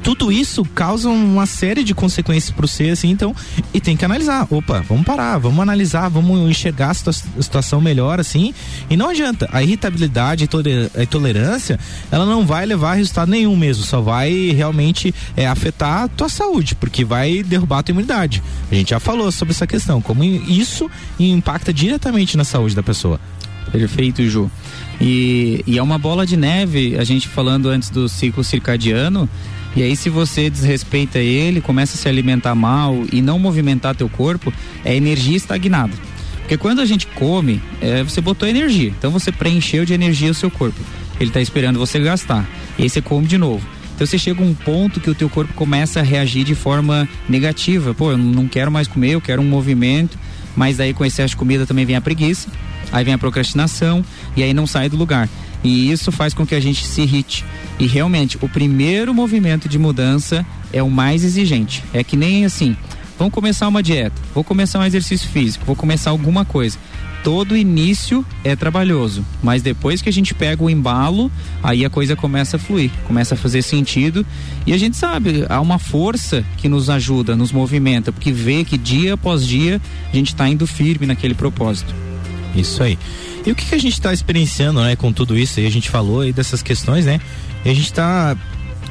tudo 0.06 0.32
isso 0.32 0.64
causa 0.64 1.10
uma 1.10 1.48
série 1.48 1.84
de 1.84 1.96
consequências 1.96 2.52
para 2.56 2.68
ser, 2.68 2.92
assim, 2.92 3.10
então, 3.10 3.36
e 3.74 3.82
tem 3.82 3.98
que 3.98 4.06
analisar. 4.06 4.46
Opa, 4.52 4.86
vamos 4.88 5.04
parar, 5.04 5.40
vamos 5.40 5.60
analisar, 5.60 6.10
vamos 6.10 6.48
enxergar 6.48 6.92
a, 6.92 6.94
situa 6.94 7.12
a 7.40 7.42
situação 7.42 7.82
melhor, 7.82 8.20
assim, 8.20 8.54
e 8.88 8.96
não 8.96 9.10
adianta. 9.10 9.50
A 9.52 9.64
irritabilidade, 9.64 10.48
a 10.96 11.02
intolerância, 11.02 11.80
ela 12.12 12.24
não 12.24 12.46
vai 12.46 12.68
levar 12.68 12.92
a 12.92 12.94
resultado 12.94 13.32
nenhum 13.32 13.56
mesmo, 13.56 13.84
só 13.84 14.00
vai 14.00 14.52
realmente 14.52 15.12
é, 15.36 15.48
afetar 15.48 16.04
a 16.04 16.08
tua 16.08 16.30
saúde, 16.30 16.76
porque 16.76 17.04
vai 17.04 17.42
derrubar 17.42 17.80
a 17.80 17.84
tua 17.84 17.94
imunidade. 17.94 18.44
A 18.72 18.76
gente 18.76 18.92
já 18.92 19.00
falou 19.00 19.32
sobre 19.32 19.56
essa 19.56 19.66
questão, 19.66 20.04
como 20.04 20.24
isso 20.24 20.88
impacta 21.20 21.74
diretamente 21.74 22.38
na 22.38 22.44
saúde 22.44 22.76
da 22.76 22.84
pessoa. 22.84 23.20
Perfeito, 23.72 24.22
Ju. 24.30 24.52
E, 25.02 25.64
e, 25.66 25.80
é 25.80 25.82
uma 25.82 25.98
bola 25.98 26.28
de 26.28 26.38
neve, 26.38 26.96
a 26.96 27.04
gente 27.04 27.28
falando 27.28 27.70
antes 27.70 27.90
do 27.90 28.08
ciclo 28.08 28.44
circadiano, 28.44 29.28
e 29.76 29.84
aí, 29.84 29.96
se 29.96 30.10
você 30.10 30.50
desrespeita 30.50 31.20
ele, 31.20 31.60
começa 31.60 31.96
a 31.96 31.98
se 31.98 32.08
alimentar 32.08 32.56
mal 32.56 33.04
e 33.12 33.22
não 33.22 33.38
movimentar 33.38 33.94
teu 33.94 34.08
corpo, 34.08 34.54
é 34.86 34.96
energia 34.96 35.36
estagnada. 35.36 35.94
Porque 36.40 36.58
quando 36.58 36.80
a 36.80 36.86
gente 36.86 37.08
come, 37.08 37.62
é, 37.82 38.04
você 38.04 38.22
botou 38.22 38.48
energia. 38.48 38.94
Então 38.98 39.12
você 39.12 39.32
preencheu 39.32 39.84
de 39.84 39.94
energia 39.94 40.32
o 40.32 40.34
seu 40.34 40.50
corpo. 40.50 40.80
Ele 41.20 41.30
está 41.30 41.42
esperando 41.42 41.80
você 41.80 42.00
gastar. 42.00 42.48
E 42.78 42.84
aí 42.84 42.90
você 42.90 43.02
come 43.02 43.28
de 43.28 43.38
novo. 43.38 43.68
Então 43.96 44.06
você 44.06 44.18
chega 44.18 44.42
a 44.42 44.46
um 44.46 44.54
ponto 44.54 45.00
que 45.00 45.10
o 45.10 45.16
teu 45.16 45.30
corpo 45.30 45.54
começa 45.54 46.02
a 46.02 46.04
reagir 46.04 46.44
de 46.44 46.54
forma 46.54 47.10
negativa. 47.28 47.94
Pô, 47.94 48.12
eu 48.12 48.18
não 48.18 48.48
quero 48.48 48.72
mais 48.72 48.88
comer, 48.88 49.12
eu 49.12 49.22
quero 49.22 49.42
um 49.42 49.46
movimento. 49.46 50.18
Mas 50.56 50.78
daí 50.78 50.94
com 50.94 51.04
excesso 51.04 51.32
de 51.32 51.38
comida 51.38 51.66
também 51.66 51.86
vem 51.86 51.96
a 51.96 52.02
preguiça, 52.02 52.48
aí 52.92 53.04
vem 53.04 53.14
a 53.14 53.18
procrastinação 53.18 54.06
e 54.38 54.44
aí 54.44 54.54
não 54.54 54.66
sai 54.66 54.88
do 54.88 54.96
lugar. 54.96 55.28
E 55.64 55.92
isso 55.92 56.12
faz 56.12 56.34
com 56.34 56.46
que 56.46 56.56
a 56.56 56.60
gente 56.60 56.86
se 56.86 57.02
irrite. 57.02 57.46
E 57.80 57.88
realmente, 57.88 58.38
o 58.42 58.48
primeiro 58.48 59.14
movimento 59.14 59.68
de 59.68 59.78
mudança 59.78 60.46
é 60.72 60.82
o 60.82 60.90
mais 60.90 61.24
exigente. 61.24 61.84
É 61.94 62.04
que 62.04 62.16
nem 62.16 62.46
assim, 62.46 62.76
vamos 63.18 63.34
começar 63.34 63.68
uma 63.68 63.82
dieta, 63.82 64.22
vou 64.34 64.44
começar 64.44 64.80
um 64.80 64.86
exercício 64.86 65.30
físico, 65.30 65.66
vou 65.66 65.76
começar 65.76 66.12
alguma 66.12 66.46
coisa. 66.46 66.78
Todo 67.24 67.58
início 67.58 68.24
é 68.44 68.56
trabalhoso, 68.56 69.26
mas 69.42 69.64
depois 69.64 70.00
que 70.00 70.08
a 70.08 70.14
gente 70.14 70.32
pega 70.32 70.64
o 70.64 70.70
embalo, 70.70 71.32
aí 71.64 71.84
a 71.84 71.90
coisa 71.90 72.16
começa 72.16 72.58
a 72.58 72.60
fluir, 72.60 72.92
começa 73.08 73.34
a 73.34 73.38
fazer 73.38 73.64
sentido. 73.64 74.24
E 74.64 74.72
a 74.72 74.78
gente 74.78 74.96
sabe, 74.96 75.44
há 75.50 75.60
uma 75.60 75.80
força 75.80 76.46
que 76.58 76.70
nos 76.70 76.88
ajuda, 76.88 77.36
nos 77.36 77.52
movimenta, 77.52 78.12
porque 78.12 78.32
vê 78.32 78.64
que 78.64 78.78
dia 78.78 79.16
após 79.16 79.44
dia 79.48 79.82
a 80.14 80.16
gente 80.16 80.28
está 80.28 80.48
indo 80.48 80.68
firme 80.68 81.08
naquele 81.08 81.34
propósito. 81.34 81.96
Isso 82.56 82.84
aí. 82.84 82.96
E 83.46 83.52
o 83.52 83.56
que, 83.56 83.66
que 83.66 83.76
a 83.76 83.80
gente 83.80 83.94
está 83.94 84.12
experienciando, 84.12 84.82
né, 84.82 84.96
com 84.96 85.14
tudo 85.14 85.38
isso 85.38 85.60
aí? 85.60 85.66
A 85.66 85.72
gente 85.72 85.90
falou 85.90 86.22
aí 86.22 86.34
dessas 86.34 86.64
questões, 86.64 87.06
né? 87.06 87.20
E 87.64 87.70
a 87.70 87.74
gente 87.74 87.86
está 87.86 88.36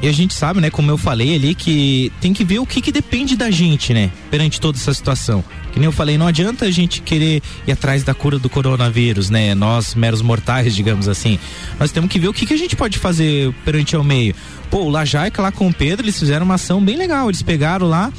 e 0.01 0.07
a 0.07 0.11
gente 0.11 0.33
sabe, 0.33 0.59
né, 0.59 0.69
como 0.69 0.91
eu 0.91 0.97
falei 0.97 1.35
ali, 1.35 1.55
que 1.55 2.11
tem 2.19 2.33
que 2.33 2.43
ver 2.43 2.59
o 2.59 2.65
que, 2.65 2.81
que 2.81 2.91
depende 2.91 3.35
da 3.35 3.49
gente, 3.49 3.93
né, 3.93 4.11
perante 4.29 4.59
toda 4.59 4.77
essa 4.77 4.93
situação. 4.93 5.43
Que 5.71 5.79
nem 5.79 5.85
eu 5.85 5.91
falei, 5.91 6.17
não 6.17 6.27
adianta 6.27 6.65
a 6.65 6.71
gente 6.71 7.01
querer 7.01 7.41
ir 7.65 7.71
atrás 7.71 8.03
da 8.03 8.13
cura 8.13 8.37
do 8.37 8.49
coronavírus, 8.49 9.29
né? 9.29 9.55
Nós, 9.55 9.95
meros 9.95 10.21
mortais, 10.21 10.75
digamos 10.75 11.07
assim. 11.07 11.39
Nós 11.79 11.91
temos 11.91 12.09
que 12.09 12.19
ver 12.19 12.27
o 12.27 12.33
que, 12.33 12.45
que 12.45 12.53
a 12.53 12.57
gente 12.57 12.75
pode 12.75 12.97
fazer 12.97 13.53
perante 13.65 13.95
ao 13.95 14.03
meio. 14.03 14.35
Pô, 14.69 14.83
o 14.83 14.89
Lajaica 14.89 15.41
lá 15.41 15.51
com 15.51 15.67
o 15.67 15.73
Pedro, 15.73 16.05
eles 16.05 16.17
fizeram 16.17 16.45
uma 16.45 16.55
ação 16.55 16.83
bem 16.83 16.95
legal. 16.95 17.29
Eles 17.29 17.41
pegaram 17.41 17.87
lá, 17.87 18.11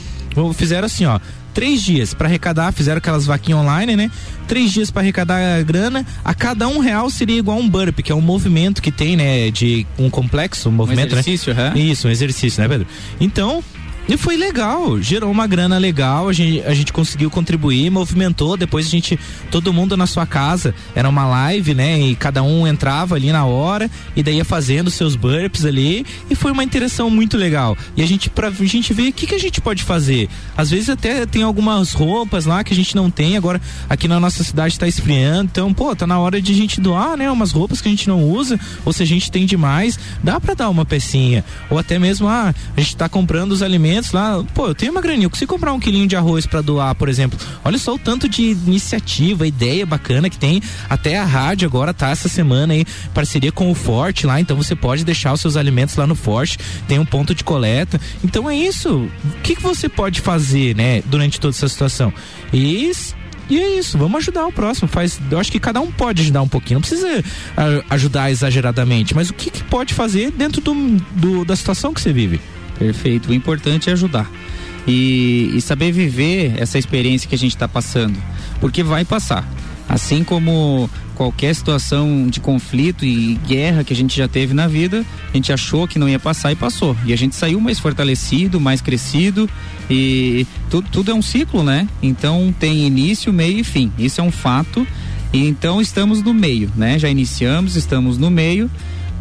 fizeram 0.55 0.87
assim, 0.87 1.07
ó 1.07 1.19
três 1.57 1.83
dias 1.83 2.13
para 2.13 2.29
arrecadar, 2.29 2.71
fizeram 2.71 2.99
aquelas 2.99 3.25
vaquinhas 3.25 3.61
online, 3.61 3.97
né? 3.97 4.11
Três 4.47 4.71
dias 4.71 4.91
para 4.91 5.01
arrecadar 5.01 5.59
a 5.59 5.63
grana, 5.63 6.05
a 6.23 6.35
cada 6.35 6.69
um 6.69 6.81
real 6.81 7.09
seria 7.09 7.39
igual 7.39 7.57
um 7.57 7.67
burp, 7.67 8.01
que 8.01 8.13
é 8.13 8.15
um 8.15 8.21
movimento 8.21 8.83
que 8.83 8.93
tem, 8.93 9.17
né? 9.17 9.51
De 9.51 9.87
um 9.99 10.11
complexo, 10.11 10.69
um 10.69 10.73
movimento, 10.73 11.15
um 11.15 11.19
exercício, 11.19 11.55
né? 11.55 11.73
Uhum. 11.75 11.81
Isso, 11.81 12.09
um 12.09 12.11
exercício, 12.11 12.63
né, 12.63 12.69
Pedro? 12.69 12.87
Então, 13.19 13.65
e 14.09 14.17
foi 14.17 14.37
legal, 14.37 15.03
gerou 15.03 15.33
uma 15.33 15.49
grana 15.49 15.79
legal, 15.79 16.29
a 16.29 16.33
gente, 16.33 16.63
a 16.65 16.73
gente 16.73 16.93
conseguiu 16.93 17.29
contribuir, 17.29 17.91
movimentou, 17.91 18.57
depois 18.57 18.87
a 18.87 18.89
gente, 18.89 19.19
todo 19.51 19.73
mundo 19.73 19.97
na 19.97 20.07
sua 20.07 20.25
casa, 20.25 20.73
era 20.95 21.09
uma 21.09 21.27
live, 21.27 21.75
né? 21.75 21.99
E 21.99 22.15
cada 22.15 22.41
um 22.41 22.69
entrava 22.69 23.17
ali 23.17 23.33
na 23.33 23.45
hora 23.45 23.91
e 24.15 24.23
daí 24.23 24.37
ia 24.37 24.45
fazendo 24.45 24.93
seus 24.93 25.17
burps 25.17 25.65
ali 25.65 26.07
e 26.31 26.37
foi 26.37 26.53
uma 26.53 26.63
interação 26.63 27.11
muito 27.11 27.37
legal. 27.37 27.77
E 27.97 28.03
a 28.03 28.07
gente, 28.07 28.31
pra 28.31 28.47
a 28.47 28.53
gente 28.65 28.95
ver 28.95 29.09
o 29.09 29.13
que, 29.13 29.27
que 29.27 29.35
a 29.35 29.41
gente 29.41 29.61
pode 29.61 29.83
fazer. 29.83 30.29
Às 30.57 30.71
vezes 30.71 30.89
até 30.89 31.27
tem 31.27 31.43
algumas 31.43 31.93
roupas 31.93 32.47
lá 32.47 32.63
que 32.63 32.73
a 32.73 32.77
gente 32.77 32.95
não 32.95 33.11
tem, 33.11 33.37
agora 33.37 33.61
aqui 33.91 34.07
na 34.07 34.21
nossa 34.21 34.45
cidade 34.45 34.79
tá 34.79 34.87
esfriando, 34.87 35.51
então, 35.51 35.75
pô, 35.75 35.97
tá 35.97 36.07
na 36.07 36.21
hora 36.21 36.41
de 36.41 36.53
a 36.53 36.55
gente 36.55 36.81
doar, 36.81 37.17
né? 37.17 37.29
Umas 37.29 37.51
roupas 37.51 37.81
que 37.81 37.89
a 37.89 37.91
gente 37.91 38.07
não 38.07 38.23
usa, 38.23 38.59
ou 38.85 38.93
se 38.93 39.03
a 39.03 39.07
gente 39.07 39.33
tem 39.33 39.47
demais, 39.47 39.99
dá 40.23 40.39
para 40.39 40.55
dar 40.55 40.71
uma 40.71 40.85
pecinha. 40.85 41.45
Ou 41.69 41.77
até 41.77 41.99
mesmo, 41.99 42.29
ah, 42.29 42.55
a 42.77 42.81
gente 42.81 42.97
tá 42.97 43.09
comprando 43.09 43.51
os 43.51 43.63
alimentos 43.63 43.96
alimentos 43.97 44.13
lá, 44.13 44.45
pô, 44.55 44.69
eu 44.69 44.75
tenho 44.75 44.93
uma 44.93 45.01
graninha, 45.01 45.27
eu 45.27 45.31
consigo 45.31 45.53
comprar 45.53 45.73
um 45.73 45.81
quilinho 45.81 46.07
de 46.07 46.17
arroz 46.17 46.47
para 46.47 46.61
doar, 46.61 46.95
por 46.95 47.09
exemplo. 47.09 47.39
Olha 47.65 47.79
só 47.79 47.95
o 47.95 47.99
tanto 47.99 48.29
de 48.29 48.43
iniciativa, 48.43 49.47
ideia 49.47 49.87
bacana 49.87 50.29
que 50.29 50.39
tem. 50.39 50.63
Até 50.89 51.19
a 51.19 51.25
rádio 51.25 51.67
agora 51.67 51.95
tá 51.95 52.11
essa 52.11 52.29
semana 52.29 52.75
aí, 52.75 52.85
parceria 53.15 53.51
com 53.51 53.71
o 53.71 53.75
Forte 53.75 54.27
lá, 54.27 54.41
então 54.41 54.57
você 54.57 54.75
pode 54.75 55.05
deixar 55.05 55.33
os 55.33 55.41
seus 55.41 55.57
alimentos 55.57 55.97
lá 55.97 56.07
no 56.07 56.15
Forte, 56.15 56.59
tem 56.87 56.99
um 56.99 57.05
ponto 57.05 57.35
de 57.35 57.43
coleta. 57.43 58.01
Então 58.23 58.49
é 58.49 58.57
isso. 58.57 59.09
O 59.25 59.41
que, 59.43 59.57
que 59.57 59.63
você 59.63 59.89
pode 59.89 60.21
fazer, 60.21 60.77
né, 60.77 61.03
durante 61.07 61.41
toda 61.41 61.55
essa 61.55 61.69
situação? 61.69 62.13
E 62.53 62.91
e 63.49 63.61
é 63.61 63.79
isso, 63.79 63.97
vamos 63.97 64.19
ajudar 64.19 64.45
o 64.45 64.53
próximo. 64.53 64.89
Faz, 64.89 65.21
eu 65.31 65.39
acho 65.39 65.53
que 65.53 65.61
cada 65.61 65.81
um 65.81 65.91
pode 65.91 66.21
ajudar 66.21 66.43
um 66.43 66.49
pouquinho. 66.49 66.79
Não 66.79 66.81
precisa 66.81 67.23
ajudar 67.89 68.31
exageradamente, 68.31 69.15
mas 69.15 69.31
o 69.31 69.35
que, 69.35 69.51
que 69.51 69.63
pode 69.63 69.95
fazer 69.95 70.33
dentro 70.33 70.61
do, 70.61 70.75
do, 71.13 71.45
da 71.45 71.55
situação 71.55 71.95
que 71.95 72.01
você 72.01 72.13
vive? 72.13 72.41
Perfeito. 72.79 73.31
O 73.31 73.35
importante 73.35 73.91
é 73.91 73.93
ajudar. 73.93 74.31
E, 74.87 75.51
e 75.55 75.61
saber 75.61 75.91
viver 75.91 76.55
essa 76.59 76.79
experiência 76.79 77.29
que 77.29 77.35
a 77.35 77.39
gente 77.39 77.55
está 77.55 77.67
passando. 77.67 78.17
Porque 78.61 78.83
vai 78.83 79.05
passar. 79.05 79.49
Assim 79.89 80.25
como 80.25 80.89
qualquer 81.17 81.55
situação 81.55 82.29
de 82.29 82.41
conflito 82.41 83.05
e 83.05 83.35
guerra 83.47 83.83
que 83.83 83.93
a 83.93 83.97
gente 83.97 84.17
já 84.17 84.29
teve 84.29 84.53
na 84.53 84.69
vida, 84.69 85.05
a 85.33 85.37
gente 85.37 85.53
achou 85.53 85.89
que 85.89 85.99
não 85.99 86.09
ia 86.09 86.19
passar 86.19 86.53
e 86.53 86.57
passou. 86.57 86.97
E 87.05 87.13
a 87.13 87.17
gente 87.17 87.35
saiu 87.35 87.61
mais 87.61 87.79
fortalecido, 87.79 88.61
mais 88.61 88.81
crescido 88.81 89.49
e 89.91 90.47
tudo, 90.69 90.89
tudo 90.91 91.11
é 91.11 91.15
um 91.15 91.23
ciclo, 91.23 91.63
né? 91.63 91.89
Então 92.03 92.55
tem 92.59 92.87
início, 92.87 93.33
meio 93.33 93.59
e 93.61 93.65
fim. 93.65 93.91
Isso 93.99 94.21
é 94.21 94.25
um 94.25 94.31
fato. 94.31 94.87
E 95.33 95.47
então 95.47 95.81
estamos 95.81 96.23
no 96.23 96.35
meio, 96.35 96.71
né? 96.77 96.99
Já 96.99 97.09
iniciamos, 97.09 97.75
estamos 97.77 98.19
no 98.19 98.31
meio 98.31 98.71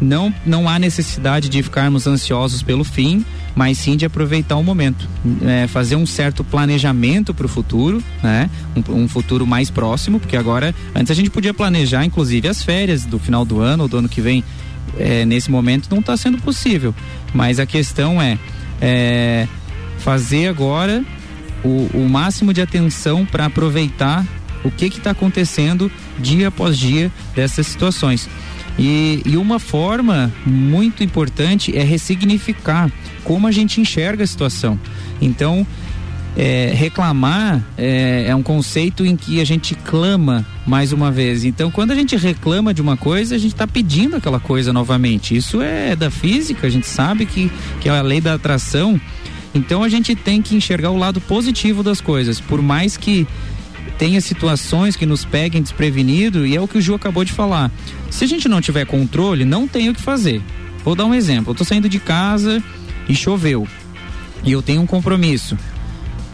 não, 0.00 0.32
não 0.44 0.68
há 0.68 0.78
necessidade 0.78 1.48
de 1.48 1.62
ficarmos 1.62 2.06
ansiosos 2.06 2.62
pelo 2.62 2.84
fim, 2.84 3.24
mas 3.54 3.78
sim 3.78 3.96
de 3.96 4.04
aproveitar 4.04 4.56
o 4.56 4.62
momento, 4.62 5.08
é, 5.42 5.66
fazer 5.66 5.96
um 5.96 6.04
certo 6.04 6.44
planejamento 6.44 7.32
para 7.32 7.46
o 7.46 7.48
futuro, 7.48 8.02
né? 8.22 8.50
Um, 8.76 9.04
um, 9.04 9.08
futuro 9.08 9.46
mais 9.46 9.70
próximo, 9.70 10.20
porque 10.20 10.36
agora 10.36 10.74
antes 10.94 11.10
a 11.10 11.14
gente 11.14 11.30
podia 11.30 11.54
planejar, 11.54 12.04
inclusive 12.04 12.46
as 12.46 12.62
férias 12.62 13.04
do 13.04 13.18
final 13.18 13.44
do 13.44 13.60
ano 13.60 13.84
ou 13.84 13.88
do 13.88 13.96
ano 13.96 14.08
que 14.08 14.20
vem. 14.20 14.44
É, 14.98 15.24
nesse 15.24 15.50
momento 15.50 15.88
não 15.90 15.98
está 15.98 16.16
sendo 16.16 16.38
possível, 16.38 16.94
mas 17.34 17.58
a 17.58 17.66
questão 17.66 18.22
é, 18.22 18.38
é 18.80 19.48
fazer 19.98 20.46
agora 20.46 21.04
o, 21.64 21.90
o 21.92 22.08
máximo 22.08 22.52
de 22.52 22.62
atenção 22.62 23.26
para 23.26 23.46
aproveitar 23.46 24.24
o 24.64 24.70
que 24.70 24.86
está 24.86 25.10
acontecendo 25.10 25.90
dia 26.18 26.48
após 26.48 26.78
dia 26.78 27.10
dessas 27.34 27.66
situações. 27.66 28.28
E, 28.78 29.22
e 29.24 29.36
uma 29.36 29.58
forma 29.58 30.32
muito 30.44 31.02
importante 31.02 31.76
é 31.76 31.82
ressignificar 31.82 32.90
como 33.24 33.46
a 33.46 33.52
gente 33.52 33.80
enxerga 33.80 34.24
a 34.24 34.26
situação. 34.26 34.78
Então, 35.20 35.66
é, 36.36 36.70
reclamar 36.74 37.64
é, 37.78 38.26
é, 38.28 38.34
um 38.34 38.42
conceito 38.42 39.06
em 39.06 39.16
que 39.16 39.40
a 39.40 39.44
gente 39.44 39.74
clama 39.74 40.46
mais 40.66 40.92
uma 40.92 41.10
vez. 41.10 41.44
Então, 41.44 41.70
quando 41.70 41.92
a 41.92 41.94
gente 41.94 42.14
reclama 42.16 42.74
de 42.74 42.82
uma 42.82 42.96
coisa, 42.96 43.34
a 43.34 43.38
gente 43.38 43.54
está 43.54 43.66
pedindo 43.66 44.16
aquela 44.16 44.38
coisa 44.38 44.72
novamente. 44.72 45.34
Isso 45.34 45.62
é 45.62 45.96
da 45.96 46.10
física, 46.10 46.66
a 46.66 46.70
gente 46.70 46.86
sabe 46.86 47.24
que, 47.24 47.50
que 47.80 47.88
é 47.88 47.98
a 47.98 48.02
lei 48.02 48.20
da 48.20 48.34
atração. 48.34 49.00
Então, 49.54 49.82
a 49.82 49.88
gente 49.88 50.14
tem 50.14 50.42
que 50.42 50.54
enxergar 50.54 50.90
o 50.90 50.98
lado 50.98 51.18
positivo 51.22 51.82
das 51.82 52.02
coisas. 52.02 52.38
Por 52.38 52.60
mais 52.60 52.98
que 52.98 53.26
tenha 53.98 54.20
situações 54.20 54.96
que 54.96 55.06
nos 55.06 55.24
peguem 55.24 55.62
desprevenido, 55.62 56.46
e 56.46 56.56
é 56.56 56.60
o 56.60 56.68
que 56.68 56.78
o 56.78 56.80
Ju 56.80 56.94
acabou 56.94 57.24
de 57.24 57.32
falar. 57.32 57.70
Se 58.10 58.24
a 58.24 58.26
gente 58.26 58.48
não 58.48 58.60
tiver 58.60 58.84
controle, 58.86 59.44
não 59.44 59.66
tem 59.66 59.88
o 59.88 59.94
que 59.94 60.00
fazer. 60.00 60.42
Vou 60.84 60.94
dar 60.94 61.04
um 61.04 61.14
exemplo. 61.14 61.52
Eu 61.52 61.56
tô 61.56 61.64
saindo 61.64 61.88
de 61.88 61.98
casa 61.98 62.62
e 63.08 63.14
choveu. 63.14 63.66
E 64.44 64.52
eu 64.52 64.62
tenho 64.62 64.82
um 64.82 64.86
compromisso. 64.86 65.56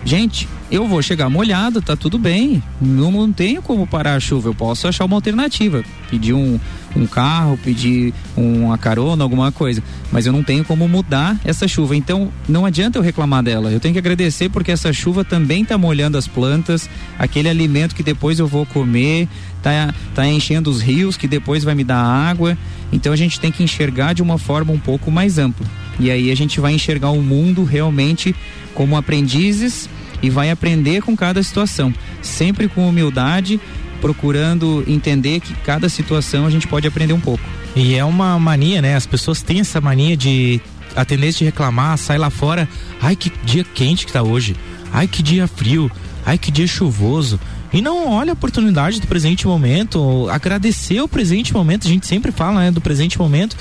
Gente, 0.04 0.48
eu 0.72 0.88
vou 0.88 1.02
chegar 1.02 1.28
molhado, 1.28 1.82
tá 1.82 1.94
tudo 1.94 2.18
bem. 2.18 2.62
Não, 2.80 3.12
não 3.12 3.30
tenho 3.30 3.60
como 3.60 3.86
parar 3.86 4.14
a 4.14 4.20
chuva. 4.20 4.48
Eu 4.48 4.54
posso 4.54 4.88
achar 4.88 5.04
uma 5.04 5.16
alternativa. 5.16 5.84
Pedir 6.10 6.32
um, 6.32 6.58
um 6.96 7.06
carro, 7.06 7.58
pedir 7.62 8.14
uma 8.34 8.78
carona, 8.78 9.22
alguma 9.22 9.52
coisa. 9.52 9.82
Mas 10.10 10.24
eu 10.24 10.32
não 10.32 10.42
tenho 10.42 10.64
como 10.64 10.88
mudar 10.88 11.38
essa 11.44 11.68
chuva. 11.68 11.94
Então 11.94 12.32
não 12.48 12.64
adianta 12.64 12.98
eu 12.98 13.02
reclamar 13.02 13.42
dela. 13.42 13.70
Eu 13.70 13.78
tenho 13.78 13.92
que 13.92 13.98
agradecer 13.98 14.48
porque 14.48 14.72
essa 14.72 14.94
chuva 14.94 15.22
também 15.22 15.62
tá 15.62 15.76
molhando 15.76 16.16
as 16.16 16.26
plantas, 16.26 16.88
aquele 17.18 17.50
alimento 17.50 17.94
que 17.94 18.02
depois 18.02 18.38
eu 18.38 18.46
vou 18.46 18.64
comer, 18.64 19.28
tá, 19.62 19.92
tá 20.14 20.26
enchendo 20.26 20.70
os 20.70 20.80
rios 20.80 21.18
que 21.18 21.28
depois 21.28 21.64
vai 21.64 21.74
me 21.74 21.84
dar 21.84 22.02
água. 22.02 22.56
Então 22.90 23.12
a 23.12 23.16
gente 23.16 23.38
tem 23.38 23.52
que 23.52 23.62
enxergar 23.62 24.14
de 24.14 24.22
uma 24.22 24.38
forma 24.38 24.72
um 24.72 24.80
pouco 24.80 25.10
mais 25.10 25.36
ampla. 25.36 25.66
E 26.00 26.10
aí 26.10 26.30
a 26.30 26.34
gente 26.34 26.60
vai 26.60 26.72
enxergar 26.72 27.10
o 27.10 27.20
mundo 27.20 27.62
realmente 27.62 28.34
como 28.74 28.96
aprendizes 28.96 29.86
e 30.22 30.30
vai 30.30 30.50
aprender 30.50 31.02
com 31.02 31.16
cada 31.16 31.42
situação, 31.42 31.92
sempre 32.22 32.68
com 32.68 32.88
humildade, 32.88 33.60
procurando 34.00 34.84
entender 34.86 35.40
que 35.40 35.54
cada 35.54 35.88
situação 35.88 36.46
a 36.46 36.50
gente 36.50 36.66
pode 36.66 36.86
aprender 36.86 37.12
um 37.12 37.20
pouco. 37.20 37.44
E 37.74 37.94
é 37.94 38.04
uma 38.04 38.38
mania, 38.38 38.80
né? 38.80 38.96
As 38.96 39.06
pessoas 39.06 39.42
têm 39.42 39.60
essa 39.60 39.80
mania 39.80 40.16
de 40.16 40.60
a 40.94 41.04
tendência 41.04 41.38
de 41.38 41.44
reclamar, 41.46 41.96
sai 41.96 42.18
lá 42.18 42.28
fora, 42.28 42.68
ai 43.00 43.16
que 43.16 43.32
dia 43.44 43.64
quente 43.64 44.06
que 44.06 44.12
tá 44.12 44.22
hoje. 44.22 44.54
Ai 44.92 45.08
que 45.08 45.22
dia 45.22 45.46
frio. 45.46 45.90
Ai 46.24 46.38
que 46.38 46.50
dia 46.50 46.66
chuvoso. 46.66 47.40
E 47.72 47.80
não 47.80 48.06
olha 48.10 48.32
a 48.32 48.34
oportunidade 48.34 49.00
do 49.00 49.06
presente 49.06 49.46
momento, 49.46 50.28
agradecer 50.28 51.00
o 51.00 51.08
presente 51.08 51.54
momento, 51.54 51.86
a 51.86 51.90
gente 51.90 52.06
sempre 52.06 52.30
fala 52.30 52.60
né, 52.60 52.70
do 52.70 52.82
presente 52.82 53.18
momento. 53.18 53.56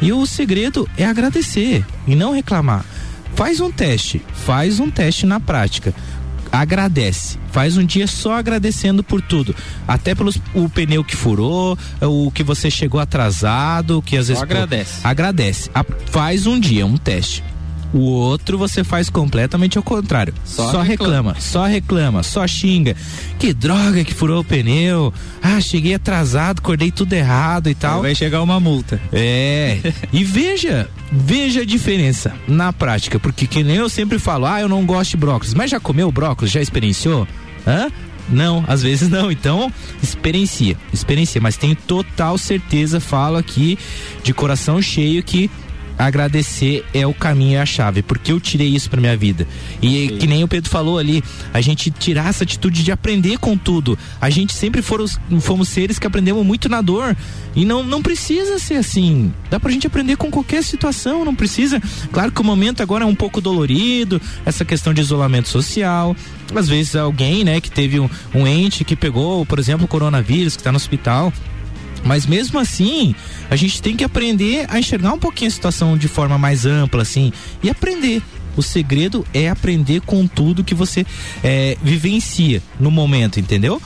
E 0.00 0.12
o 0.12 0.24
segredo 0.24 0.88
é 0.96 1.04
agradecer 1.04 1.84
e 2.06 2.14
não 2.14 2.32
reclamar. 2.32 2.84
Faz 3.36 3.60
um 3.60 3.70
teste, 3.70 4.20
faz 4.32 4.80
um 4.80 4.90
teste 4.90 5.26
na 5.26 5.38
prática 5.38 5.94
agradece. 6.50 7.38
Faz 7.52 7.76
um 7.76 7.84
dia 7.84 8.06
só 8.06 8.34
agradecendo 8.34 9.02
por 9.02 9.20
tudo. 9.20 9.54
Até 9.86 10.14
pelo 10.14 10.32
o 10.54 10.68
pneu 10.68 11.04
que 11.04 11.16
furou, 11.16 11.78
o 12.00 12.30
que 12.30 12.42
você 12.42 12.70
chegou 12.70 13.00
atrasado, 13.00 14.02
que 14.02 14.16
às 14.16 14.26
só 14.26 14.32
vezes. 14.32 14.42
agradece. 14.42 15.00
Pô, 15.02 15.08
agradece. 15.08 15.70
A, 15.74 15.84
faz 16.06 16.46
um 16.46 16.58
dia, 16.58 16.86
um 16.86 16.96
teste. 16.96 17.42
O 17.92 18.00
outro 18.00 18.58
você 18.58 18.84
faz 18.84 19.08
completamente 19.08 19.78
ao 19.78 19.82
contrário. 19.82 20.34
Só, 20.44 20.70
só 20.70 20.82
reclama. 20.82 21.32
reclama, 21.32 21.36
só 21.40 21.64
reclama, 21.64 22.22
só 22.22 22.46
xinga. 22.46 22.96
Que 23.38 23.52
droga 23.52 24.04
que 24.04 24.12
furou 24.12 24.40
o 24.40 24.44
pneu. 24.44 25.12
Ah, 25.42 25.60
cheguei 25.60 25.94
atrasado, 25.94 26.58
acordei 26.58 26.90
tudo 26.90 27.12
errado 27.12 27.68
e 27.68 27.74
tal. 27.74 27.96
Aí 27.96 28.02
vai 28.02 28.14
chegar 28.14 28.42
uma 28.42 28.58
multa. 28.60 29.00
É. 29.12 29.78
e 30.12 30.24
veja, 30.24 30.88
veja 31.10 31.62
a 31.62 31.64
diferença 31.64 32.34
na 32.46 32.72
prática, 32.72 33.18
porque 33.18 33.46
que 33.46 33.62
nem 33.62 33.76
eu 33.76 33.88
sempre 33.88 34.18
falo, 34.18 34.46
ah, 34.46 34.60
eu 34.60 34.68
não 34.68 34.84
gosto 34.84 35.12
de 35.12 35.16
brócolis, 35.16 35.54
mas 35.54 35.70
já 35.70 35.80
comeu 35.80 36.10
brócolis? 36.10 36.52
Já 36.52 36.60
experienciou? 36.60 37.26
Hã? 37.66 37.90
Não, 38.28 38.64
às 38.66 38.82
vezes 38.82 39.08
não. 39.08 39.30
Então, 39.30 39.72
experiencia, 40.02 40.76
experiencia. 40.92 41.40
Mas 41.40 41.56
tenho 41.56 41.76
total 41.76 42.36
certeza, 42.36 43.00
falo 43.00 43.36
aqui 43.36 43.78
de 44.22 44.34
coração 44.34 44.82
cheio 44.82 45.22
que 45.22 45.50
agradecer 45.98 46.84
é 46.92 47.06
o 47.06 47.14
caminho 47.14 47.52
e 47.52 47.56
a 47.56 47.66
chave, 47.66 48.02
porque 48.02 48.32
eu 48.32 48.40
tirei 48.40 48.68
isso 48.68 48.90
para 48.90 49.00
minha 49.00 49.16
vida. 49.16 49.46
E 49.82 50.08
Sim. 50.08 50.16
que 50.18 50.26
nem 50.26 50.44
o 50.44 50.48
Pedro 50.48 50.70
falou 50.70 50.98
ali, 50.98 51.22
a 51.52 51.60
gente 51.60 51.90
tirar 51.90 52.28
essa 52.28 52.44
atitude 52.44 52.82
de 52.82 52.92
aprender 52.92 53.38
com 53.38 53.56
tudo. 53.56 53.98
A 54.20 54.30
gente 54.30 54.52
sempre 54.52 54.82
foram, 54.82 55.06
fomos 55.40 55.68
seres 55.68 55.98
que 55.98 56.06
aprendemos 56.06 56.44
muito 56.44 56.68
na 56.68 56.80
dor. 56.80 57.16
E 57.54 57.64
não, 57.64 57.82
não 57.82 58.02
precisa 58.02 58.58
ser 58.58 58.74
assim. 58.74 59.32
Dá 59.50 59.58
pra 59.58 59.70
gente 59.70 59.86
aprender 59.86 60.16
com 60.16 60.30
qualquer 60.30 60.62
situação, 60.62 61.24
não 61.24 61.34
precisa. 61.34 61.80
Claro 62.12 62.30
que 62.30 62.40
o 62.40 62.44
momento 62.44 62.82
agora 62.82 63.04
é 63.04 63.06
um 63.06 63.14
pouco 63.14 63.40
dolorido, 63.40 64.20
essa 64.44 64.64
questão 64.64 64.92
de 64.92 65.00
isolamento 65.00 65.48
social. 65.48 66.14
Às 66.54 66.68
vezes 66.68 66.94
alguém, 66.94 67.44
né, 67.44 67.60
que 67.60 67.70
teve 67.70 67.98
um, 67.98 68.08
um 68.34 68.46
ente 68.46 68.84
que 68.84 68.94
pegou, 68.94 69.46
por 69.46 69.58
exemplo, 69.58 69.86
o 69.86 69.88
coronavírus, 69.88 70.54
que 70.54 70.60
está 70.60 70.70
no 70.70 70.76
hospital 70.76 71.32
mas 72.06 72.24
mesmo 72.24 72.58
assim, 72.58 73.14
a 73.50 73.56
gente 73.56 73.82
tem 73.82 73.96
que 73.96 74.04
aprender 74.04 74.66
a 74.68 74.78
enxergar 74.78 75.12
um 75.12 75.18
pouquinho 75.18 75.48
a 75.48 75.54
situação 75.54 75.98
de 75.98 76.08
forma 76.08 76.38
mais 76.38 76.64
ampla, 76.64 77.02
assim, 77.02 77.32
e 77.62 77.68
aprender. 77.68 78.22
O 78.56 78.62
segredo 78.62 79.26
é 79.34 79.50
aprender 79.50 80.00
com 80.00 80.26
tudo 80.26 80.64
que 80.64 80.74
você 80.74 81.04
é, 81.44 81.76
vivencia 81.82 82.62
no 82.80 82.90
momento, 82.90 83.38
entendeu? 83.38 83.82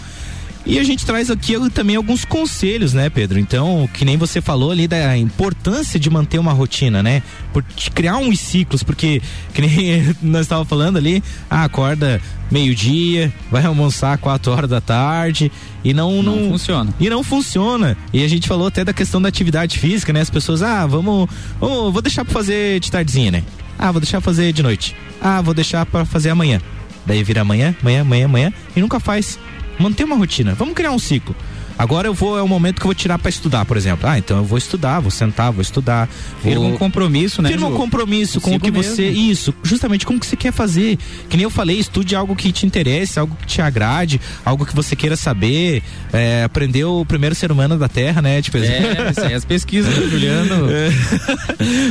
E 0.66 0.78
a 0.78 0.84
gente 0.84 1.06
traz 1.06 1.30
aqui 1.30 1.54
também 1.70 1.96
alguns 1.96 2.24
conselhos, 2.24 2.92
né, 2.92 3.08
Pedro? 3.08 3.38
Então, 3.38 3.88
que 3.94 4.04
nem 4.04 4.16
você 4.16 4.40
falou 4.40 4.70
ali 4.70 4.86
da 4.86 5.16
importância 5.16 5.98
de 5.98 6.10
manter 6.10 6.38
uma 6.38 6.52
rotina, 6.52 7.02
né? 7.02 7.22
Por 7.52 7.64
criar 7.94 8.18
uns 8.18 8.38
ciclos, 8.38 8.82
porque 8.82 9.22
que 9.54 9.62
nem 9.62 10.14
nós 10.22 10.42
estávamos 10.42 10.68
falando 10.68 10.98
ali, 10.98 11.22
ah, 11.48 11.64
acorda 11.64 12.20
meio-dia, 12.50 13.32
vai 13.50 13.64
almoçar 13.64 14.18
quatro 14.18 14.52
horas 14.52 14.68
da 14.68 14.80
tarde 14.80 15.50
e 15.84 15.94
não, 15.94 16.22
não, 16.22 16.36
não 16.36 16.50
funciona. 16.50 16.94
E 17.00 17.08
não 17.08 17.22
funciona. 17.22 17.96
E 18.12 18.24
a 18.24 18.28
gente 18.28 18.46
falou 18.46 18.66
até 18.66 18.84
da 18.84 18.92
questão 18.92 19.22
da 19.22 19.28
atividade 19.28 19.78
física, 19.78 20.12
né? 20.12 20.20
As 20.20 20.30
pessoas, 20.30 20.62
ah, 20.62 20.86
vamos, 20.86 21.28
oh, 21.60 21.90
vou 21.90 22.02
deixar 22.02 22.24
para 22.24 22.34
fazer 22.34 22.80
de 22.80 22.90
tardezinha, 22.90 23.30
né? 23.30 23.44
Ah, 23.78 23.90
vou 23.90 24.00
deixar 24.00 24.20
pra 24.20 24.26
fazer 24.26 24.52
de 24.52 24.62
noite. 24.62 24.94
Ah, 25.22 25.40
vou 25.40 25.54
deixar 25.54 25.86
para 25.86 26.04
fazer 26.04 26.30
amanhã. 26.30 26.60
Daí 27.06 27.22
vira 27.24 27.40
amanhã, 27.40 27.74
amanhã, 27.80 28.02
amanhã, 28.02 28.24
amanhã 28.26 28.52
e 28.76 28.80
nunca 28.80 29.00
faz 29.00 29.38
manter 29.80 30.04
uma 30.04 30.16
rotina. 30.16 30.54
Vamos 30.54 30.74
criar 30.74 30.92
um 30.92 30.98
ciclo. 30.98 31.34
Agora 31.80 32.06
eu 32.06 32.12
vou, 32.12 32.38
é 32.38 32.42
o 32.42 32.46
momento 32.46 32.76
que 32.76 32.82
eu 32.82 32.88
vou 32.88 32.94
tirar 32.94 33.18
para 33.18 33.30
estudar, 33.30 33.64
por 33.64 33.74
exemplo. 33.74 34.06
Ah, 34.06 34.18
então 34.18 34.36
eu 34.36 34.44
vou 34.44 34.58
estudar, 34.58 35.00
vou 35.00 35.10
sentar, 35.10 35.50
vou 35.50 35.62
estudar. 35.62 36.10
Firma 36.42 36.66
um 36.66 36.76
compromisso, 36.76 37.40
né? 37.40 37.48
Firma 37.48 37.68
um 37.68 37.74
compromisso 37.74 38.38
com 38.38 38.54
o 38.54 38.60
que 38.60 38.70
mesmo. 38.70 38.94
você. 38.94 39.08
Isso, 39.08 39.54
justamente 39.62 40.04
como 40.04 40.20
que 40.20 40.26
você 40.26 40.36
quer 40.36 40.52
fazer. 40.52 40.98
Que 41.30 41.38
nem 41.38 41.44
eu 41.44 41.50
falei, 41.50 41.78
estude 41.78 42.14
algo 42.14 42.36
que 42.36 42.52
te 42.52 42.66
interesse, 42.66 43.18
algo 43.18 43.34
que 43.34 43.46
te 43.46 43.62
agrade, 43.62 44.20
algo 44.44 44.66
que 44.66 44.76
você 44.76 44.94
queira 44.94 45.16
saber. 45.16 45.82
É, 46.12 46.44
aprendeu 46.44 47.00
o 47.00 47.06
primeiro 47.06 47.34
ser 47.34 47.50
humano 47.50 47.78
da 47.78 47.88
Terra, 47.88 48.20
né? 48.20 48.42
Tipo, 48.42 48.58
é, 48.58 49.10
isso 49.10 49.20
aí, 49.24 49.32
as 49.32 49.46
pesquisas 49.46 49.94
do 49.94 50.10
Juliano. 50.10 50.68
É. 50.70 50.90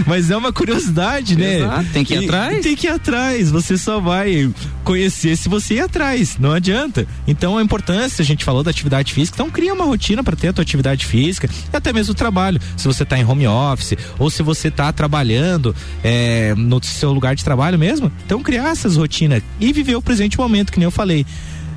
Mas 0.06 0.30
é 0.30 0.38
uma 0.38 0.54
curiosidade, 0.54 1.36
né? 1.36 1.58
Exato, 1.58 1.86
tem 1.92 2.04
que 2.04 2.14
ir 2.14 2.22
e, 2.22 2.26
atrás. 2.26 2.62
Tem 2.62 2.76
que 2.76 2.88
ir 2.88 2.90
atrás. 2.90 3.52
Você 3.52 3.78
só 3.78 4.00
vai 4.00 4.50
conhecer 4.84 5.36
se 5.36 5.50
você 5.50 5.76
ir 5.76 5.82
atrás. 5.82 6.38
Não 6.40 6.52
adianta. 6.52 7.08
Então 7.28 7.58
a 7.58 7.64
importância, 7.64 8.22
a 8.22 8.26
gente 8.26 8.46
falou 8.46 8.64
da 8.64 8.72
atividade 8.72 9.14
física, 9.14 9.36
então 9.36 9.50
cria 9.50 9.76
uma 9.80 9.86
rotina 9.86 10.24
para 10.24 10.36
ter 10.36 10.50
a 10.50 10.54
tua 10.54 10.62
atividade 10.62 11.06
física 11.06 11.50
e 11.72 11.76
até 11.76 11.94
mesmo 11.94 12.12
o 12.12 12.16
trabalho. 12.16 12.60
Se 12.76 12.88
você 12.88 13.04
está 13.04 13.18
em 13.18 13.26
home 13.26 13.48
office 13.48 13.98
ou 14.18 14.30
se 14.30 14.44
você 14.44 14.68
está 14.68 14.92
trabalhando 14.92 15.76
é, 16.04 16.54
no 16.56 16.84
seu 16.84 17.12
lugar 17.12 17.36
de 17.36 17.44
trabalho 17.44 17.80
mesmo, 17.80 18.12
então 18.26 18.42
criar 18.44 18.70
essas 18.70 18.96
rotinas 18.96 19.42
e 19.60 19.72
viver 19.74 19.96
o 19.96 20.02
presente 20.02 20.38
momento, 20.38 20.72
que 20.72 20.80
nem 20.80 20.86
eu 20.86 20.92
falei 20.92 21.26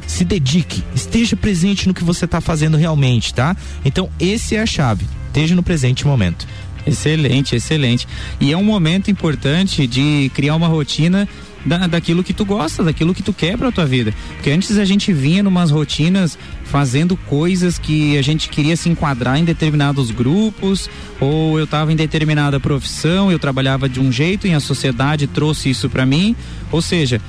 se 0.06 0.24
dedique, 0.24 0.82
esteja 0.94 1.36
presente 1.36 1.86
no 1.86 1.94
que 1.94 2.04
você 2.04 2.24
está 2.24 2.40
fazendo 2.40 2.76
realmente, 2.76 3.32
tá? 3.32 3.56
Então, 3.84 4.10
esse 4.18 4.56
é 4.56 4.60
a 4.60 4.66
chave. 4.66 5.06
Esteja 5.28 5.54
no 5.54 5.62
presente 5.62 6.06
momento. 6.06 6.46
Excelente, 6.86 7.56
excelente. 7.56 8.06
E 8.40 8.52
é 8.52 8.56
um 8.56 8.64
momento 8.64 9.10
importante 9.10 9.86
de 9.86 10.30
criar 10.34 10.56
uma 10.56 10.66
rotina 10.66 11.28
da, 11.64 11.86
daquilo 11.86 12.22
que 12.22 12.32
tu 12.32 12.44
gosta, 12.44 12.82
daquilo 12.82 13.14
que 13.14 13.22
tu 13.22 13.32
quer 13.32 13.56
pra 13.56 13.72
tua 13.72 13.86
vida. 13.86 14.12
Porque 14.34 14.50
antes 14.50 14.78
a 14.78 14.84
gente 14.84 15.12
vinha 15.12 15.42
numas 15.42 15.70
rotinas 15.70 16.38
fazendo 16.64 17.16
coisas 17.16 17.78
que 17.78 18.16
a 18.16 18.22
gente 18.22 18.48
queria 18.48 18.76
se 18.76 18.88
enquadrar 18.88 19.38
em 19.38 19.44
determinados 19.44 20.10
grupos, 20.10 20.88
ou 21.20 21.58
eu 21.58 21.64
estava 21.64 21.92
em 21.92 21.96
determinada 21.96 22.58
profissão, 22.58 23.30
eu 23.30 23.38
trabalhava 23.38 23.88
de 23.88 24.00
um 24.00 24.10
jeito 24.10 24.46
e 24.46 24.54
a 24.54 24.60
sociedade 24.60 25.26
trouxe 25.26 25.70
isso 25.70 25.88
para 25.88 26.06
mim. 26.06 26.34
Ou 26.70 26.80
seja, 26.80 27.20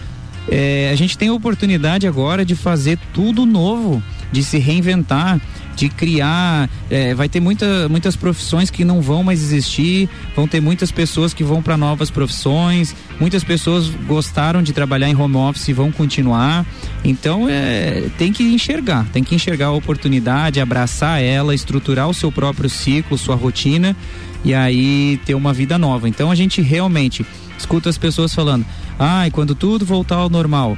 é, 0.50 0.90
a 0.92 0.96
gente 0.96 1.18
tem 1.18 1.30
a 1.30 1.34
oportunidade 1.34 2.08
agora 2.08 2.46
de 2.46 2.56
fazer 2.56 2.98
tudo 3.14 3.46
novo, 3.46 4.02
de 4.34 4.44
se 4.44 4.58
reinventar, 4.58 5.40
de 5.76 5.88
criar. 5.88 6.70
É, 6.90 7.14
vai 7.14 7.30
ter 7.30 7.40
muita, 7.40 7.88
muitas 7.88 8.16
profissões 8.16 8.70
que 8.70 8.84
não 8.84 9.00
vão 9.00 9.24
mais 9.24 9.42
existir, 9.42 10.10
vão 10.36 10.48
ter 10.48 10.60
muitas 10.60 10.92
pessoas 10.92 11.34
que 11.34 11.44
vão 11.44 11.62
para 11.62 11.78
novas 11.78 12.10
profissões, 12.10 12.96
muitas 13.20 13.44
pessoas 13.44 13.88
gostaram 14.08 14.62
de 14.62 14.74
trabalhar 14.74 15.08
em 15.08 15.16
home 15.16 15.38
office 15.38 15.68
e 15.70 15.74
vão 15.74 15.92
continuar. 15.92 16.66
Então 17.06 17.48
é, 17.48 18.10
tem 18.18 18.34
que 18.34 18.44
enxergar, 18.44 19.06
tem 19.14 19.24
que 19.24 19.36
enxergar 19.36 19.68
a 19.68 19.72
oportunidade, 19.72 20.60
abraçar 20.60 21.22
ela, 21.22 21.54
estruturar 21.54 22.10
o 22.10 22.14
seu 22.14 22.32
próprio 22.32 22.70
ciclo, 22.70 23.18
sua 23.18 23.36
rotina 23.36 23.96
e 24.44 24.54
aí 24.54 25.20
ter 25.26 25.36
uma 25.36 25.54
vida 25.54 25.78
nova. 25.78 26.10
Então 26.10 26.32
a 26.32 26.36
gente 26.36 26.62
realmente 26.62 27.26
escuta 27.58 27.88
as 27.88 27.98
pessoas 28.00 28.34
falando: 28.34 28.66
ai, 28.98 29.28
ah, 29.28 29.32
quando 29.32 29.54
tudo 29.54 29.86
voltar 29.86 30.16
ao 30.16 30.30
normal. 30.30 30.76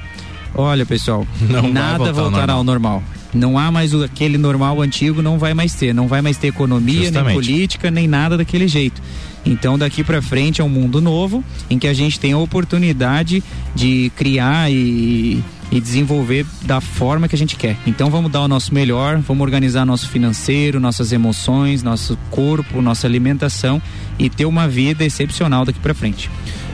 Olha, 0.58 0.86
pessoal, 0.86 1.28
não 1.50 1.72
nada 1.72 2.14
voltará 2.14 2.54
ao 2.54 2.64
normal. 2.64 3.04
Não 3.36 3.58
há 3.58 3.70
mais 3.70 3.94
o, 3.94 4.04
aquele 4.04 4.38
normal 4.38 4.82
antigo, 4.82 5.22
não 5.22 5.38
vai 5.38 5.54
mais 5.54 5.74
ter. 5.76 5.94
Não 5.94 6.08
vai 6.08 6.22
mais 6.22 6.38
ter 6.38 6.48
economia, 6.48 7.04
Justamente. 7.04 7.26
nem 7.26 7.36
política, 7.36 7.92
nem 7.92 8.08
nada 8.08 8.38
daquele 8.38 8.68
jeito. 8.68 9.02
Então 9.46 9.78
daqui 9.78 10.04
para 10.04 10.22
frente 10.22 10.62
é 10.62 10.64
um 10.64 10.70
mundo 10.70 11.00
novo 11.00 11.44
em 11.70 11.78
que 11.78 11.88
a 11.88 11.94
gente 11.94 12.20
tem 12.20 12.32
a 12.32 12.38
oportunidade 12.38 13.44
de 13.76 14.12
criar 14.16 14.72
e, 14.72 15.44
e 15.72 15.80
desenvolver 15.80 16.46
da 16.64 16.82
forma 16.82 17.28
que 17.28 17.36
a 17.36 17.38
gente 17.38 17.56
quer. 17.56 17.78
Então 17.86 18.10
vamos 18.10 18.32
dar 18.32 18.42
o 18.42 18.48
nosso 18.48 18.74
melhor, 18.74 19.20
vamos 19.20 19.44
organizar 19.44 19.86
nosso 19.86 20.10
financeiro, 20.10 20.80
nossas 20.80 21.12
emoções, 21.12 21.84
nosso 21.84 22.18
corpo, 22.32 22.82
nossa 22.82 23.06
alimentação 23.06 23.82
e 24.18 24.30
ter 24.30 24.46
uma 24.46 24.68
vida 24.68 25.06
excepcional 25.06 25.64
daqui 25.64 25.80
para 25.80 25.94
frente. 25.94 26.30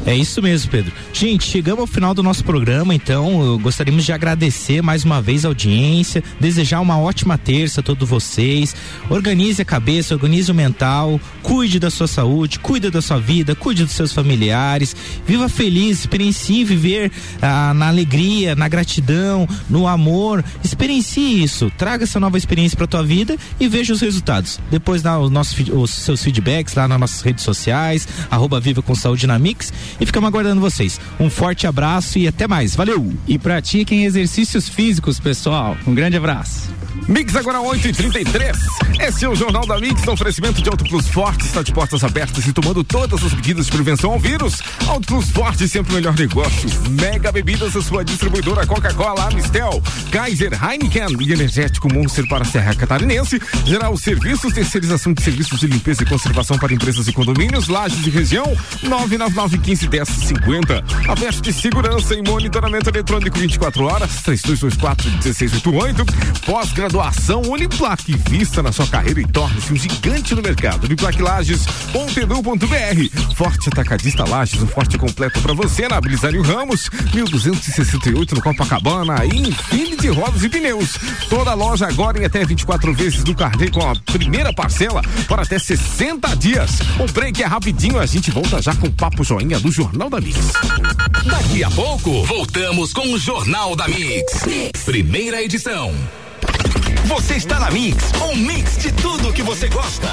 É 0.06 0.16
isso 0.16 0.42
mesmo, 0.42 0.72
Pedro. 0.72 0.92
Gente, 1.14 1.46
chegamos 1.46 1.82
ao 1.82 1.88
final 1.88 2.14
do 2.14 2.24
nosso 2.24 2.44
programa, 2.44 2.94
então 2.94 3.58
gostaríamos 3.62 4.04
de 4.04 4.12
agradecer 4.12 4.82
mais 4.82 5.04
uma 5.04 5.22
vez 5.22 5.46
a 5.46 5.48
audiência, 5.48 6.24
desejar 6.40 6.80
uma 6.80 6.98
ótima 6.98 7.38
terça 7.38 7.82
a 7.82 7.84
todos 7.84 8.10
vocês. 8.10 8.76
Organize 9.10 9.62
a 9.62 9.66
cabeça, 9.66 10.16
organize 10.16 10.52
o 10.52 10.56
mental, 10.56 11.20
cuide 11.44 11.80
da 11.80 11.92
sua 11.92 12.08
saúde, 12.08 12.58
cuide 12.58 12.90
da 12.90 13.02
sua 13.02 13.20
vida, 13.20 13.54
cuide 13.54 13.84
dos 13.84 13.94
seus 13.94 14.12
familiares. 14.12 14.96
Viva 15.26 15.48
feliz, 15.48 16.00
experiencie 16.00 16.64
viver 16.64 17.12
ah, 17.40 17.72
na 17.76 17.88
alegria, 17.88 18.56
na 18.56 18.68
gratidão, 18.68 19.48
no 19.70 19.88
amor. 19.88 20.44
Experiencie 20.64 21.44
isso, 21.44 21.72
traga 21.78 22.06
essa 22.06 22.20
nova 22.20 22.40
experiência 22.40 22.76
para 22.76 22.88
tua 22.88 23.04
vida 23.04 23.38
e 23.60 23.68
veja 23.68 23.94
os 23.94 24.02
resultados. 24.02 24.60
Depois 24.72 25.04
dá 25.04 25.20
os, 25.20 25.30
nossos, 25.30 25.70
os 25.70 25.92
seus 25.92 26.24
feedbacks 26.24 26.74
lá 26.74 26.88
nas 26.88 27.00
nossas 27.00 27.22
redes 27.22 27.44
sociais, 27.44 28.08
arroba 28.32 28.60
Viva 28.60 28.82
com 28.82 28.96
Saúde 28.96 29.28
na 29.28 29.38
Mix 29.38 29.72
e 30.00 30.06
ficamos 30.06 30.28
aguardando 30.28 30.62
vocês. 30.62 31.00
Um 31.20 31.30
forte 31.30 31.68
abraço 31.68 32.18
e 32.18 32.28
até 32.28 32.48
mais. 32.48 32.76
Valeu! 32.76 33.12
E 33.28 33.38
pratiquem 33.38 34.06
exercícios 34.06 34.70
físicos, 34.70 35.20
pessoal. 35.20 35.78
Um 35.86 35.94
grande 35.94 36.18
abraço. 36.18 36.81
Mix 37.08 37.36
agora 37.36 37.60
8 37.60 37.88
e 37.88 37.94
33 37.94 38.58
Esse 39.00 39.26
é 39.26 39.30
o 39.30 39.36
Jornal 39.36 39.66
da 39.66 39.80
Mix, 39.80 40.08
oferecimento 40.08 40.62
de 40.62 40.70
Auto 40.70 40.84
Plus 40.84 41.08
Forte, 41.08 41.46
está 41.46 41.62
de 41.64 41.72
portas 41.72 42.04
abertas 42.04 42.46
e 42.46 42.54
tomando 42.54 42.84
todas 42.84 43.24
as 43.24 43.34
medidas 43.34 43.66
de 43.66 43.72
prevenção 43.72 44.12
ao 44.12 44.20
vírus. 44.20 44.62
Auto 44.88 45.08
Plus 45.08 45.30
Forte, 45.30 45.68
sempre 45.68 45.94
o 45.94 45.96
melhor 45.96 46.16
negócio. 46.16 46.70
Mega 46.90 47.32
Bebidas, 47.32 47.76
a 47.76 47.82
sua 47.82 48.06
distribuidora 48.06 48.66
Coca-Cola, 48.66 49.28
Amistel, 49.28 49.82
Kaiser, 50.12 50.52
Heineken 50.64 51.18
e 51.20 51.34
Energético 51.34 51.92
Monster 51.92 52.28
para 52.28 52.44
a 52.44 52.46
Serra 52.46 52.76
Catarinense. 52.76 53.42
Geral 53.66 53.98
Serviços, 53.98 54.54
terceirização 54.54 55.14
de 55.14 55.24
serviços 55.24 55.60
de 55.60 55.68
limpeza 55.68 56.04
e 56.04 56.06
conservação 56.06 56.58
para 56.58 56.74
empresas 56.74 57.08
e 57.08 57.14
condomínios, 57.14 57.68
lajes 57.68 58.02
de 58.02 58.10
região, 58.10 58.46
999 58.84 59.58
15 59.58 59.88
10 59.88 60.08
50. 60.08 60.84
Aberto 61.10 61.42
de 61.42 61.54
segurança 61.54 62.16
e 62.16 62.22
monitoramento 62.22 62.90
eletrônico 62.90 63.38
24 63.38 63.86
horas, 63.86 64.22
3224 64.24 65.10
1688. 65.10 66.06
Pós-graduação 66.92 67.42
Uniplac. 67.44 68.12
Vista 68.30 68.62
na 68.62 68.72
sua 68.72 68.86
carreira 68.86 69.22
e 69.22 69.28
torne-se 69.28 69.72
um 69.72 69.78
gigante 69.78 70.36
no 70.36 70.42
mercado. 70.42 70.84
Uniplavlages.edu.br. 70.84 73.36
Forte 73.36 73.70
Atacadista 73.70 74.28
Lages, 74.28 74.62
um 74.62 74.68
forte 74.68 74.98
completo 74.98 75.40
para 75.42 75.54
você 75.54 75.88
na 75.88 76.02
Bilisário 76.02 76.42
Ramos, 76.42 76.90
1268 77.14 78.36
no 78.36 78.42
Copacabana 78.42 79.26
e 79.26 79.50
Infinity 79.50 80.10
Rodas 80.10 80.44
e 80.44 80.50
Pneus. 80.50 80.98
Toda 81.30 81.54
loja 81.54 81.88
agora 81.88 82.22
em 82.22 82.26
até 82.26 82.44
24 82.44 82.94
vezes 82.94 83.24
do 83.24 83.34
carnê 83.34 83.70
com 83.70 83.90
a 83.90 83.96
primeira 83.96 84.52
parcela 84.54 85.02
por 85.28 85.40
até 85.40 85.58
60 85.58 86.36
dias. 86.36 86.80
O 87.00 87.10
break 87.12 87.42
é 87.42 87.46
rapidinho, 87.46 88.00
a 88.00 88.06
gente 88.06 88.32
volta 88.32 88.62
já 88.62 88.76
com 88.76 88.88
o 88.88 88.92
papo 88.92 89.24
joinha 89.24 89.58
do 89.60 89.72
Jornal 89.72 90.10
da 90.10 90.20
Mix. 90.20 90.52
Daqui 91.26 91.64
a 91.64 91.72
pouco, 91.72 92.26
voltamos 92.26 92.92
com 92.92 93.14
o 93.14 93.18
Jornal 93.18 93.78
da 93.78 93.88
Mix. 93.88 94.42
Primeira 94.84 95.42
edição. 95.42 95.96
Você 97.12 97.36
está 97.36 97.60
na 97.60 97.70
Mix, 97.70 98.06
um 98.22 98.36
mix 98.38 98.78
de 98.78 98.90
tudo 98.94 99.34
que 99.34 99.44
você 99.44 99.68
gosta. 99.68 100.08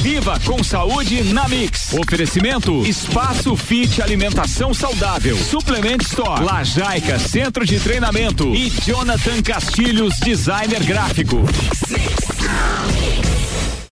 Viva 0.00 0.38
com 0.46 0.62
saúde 0.62 1.24
na 1.24 1.48
Mix. 1.48 1.92
Oferecimento 1.92 2.86
Espaço 2.86 3.56
Fit 3.56 4.00
Alimentação 4.00 4.72
Saudável. 4.72 5.36
Suplement 5.36 5.98
Store. 6.02 6.44
Lajaica 6.44 7.18
Centro 7.18 7.66
de 7.66 7.80
Treinamento. 7.80 8.54
E 8.54 8.70
Jonathan 8.70 9.42
Castilhos 9.42 10.14
Designer 10.20 10.84
Gráfico. 10.84 11.36
Mix, 11.36 11.90
mix. 11.90 13.39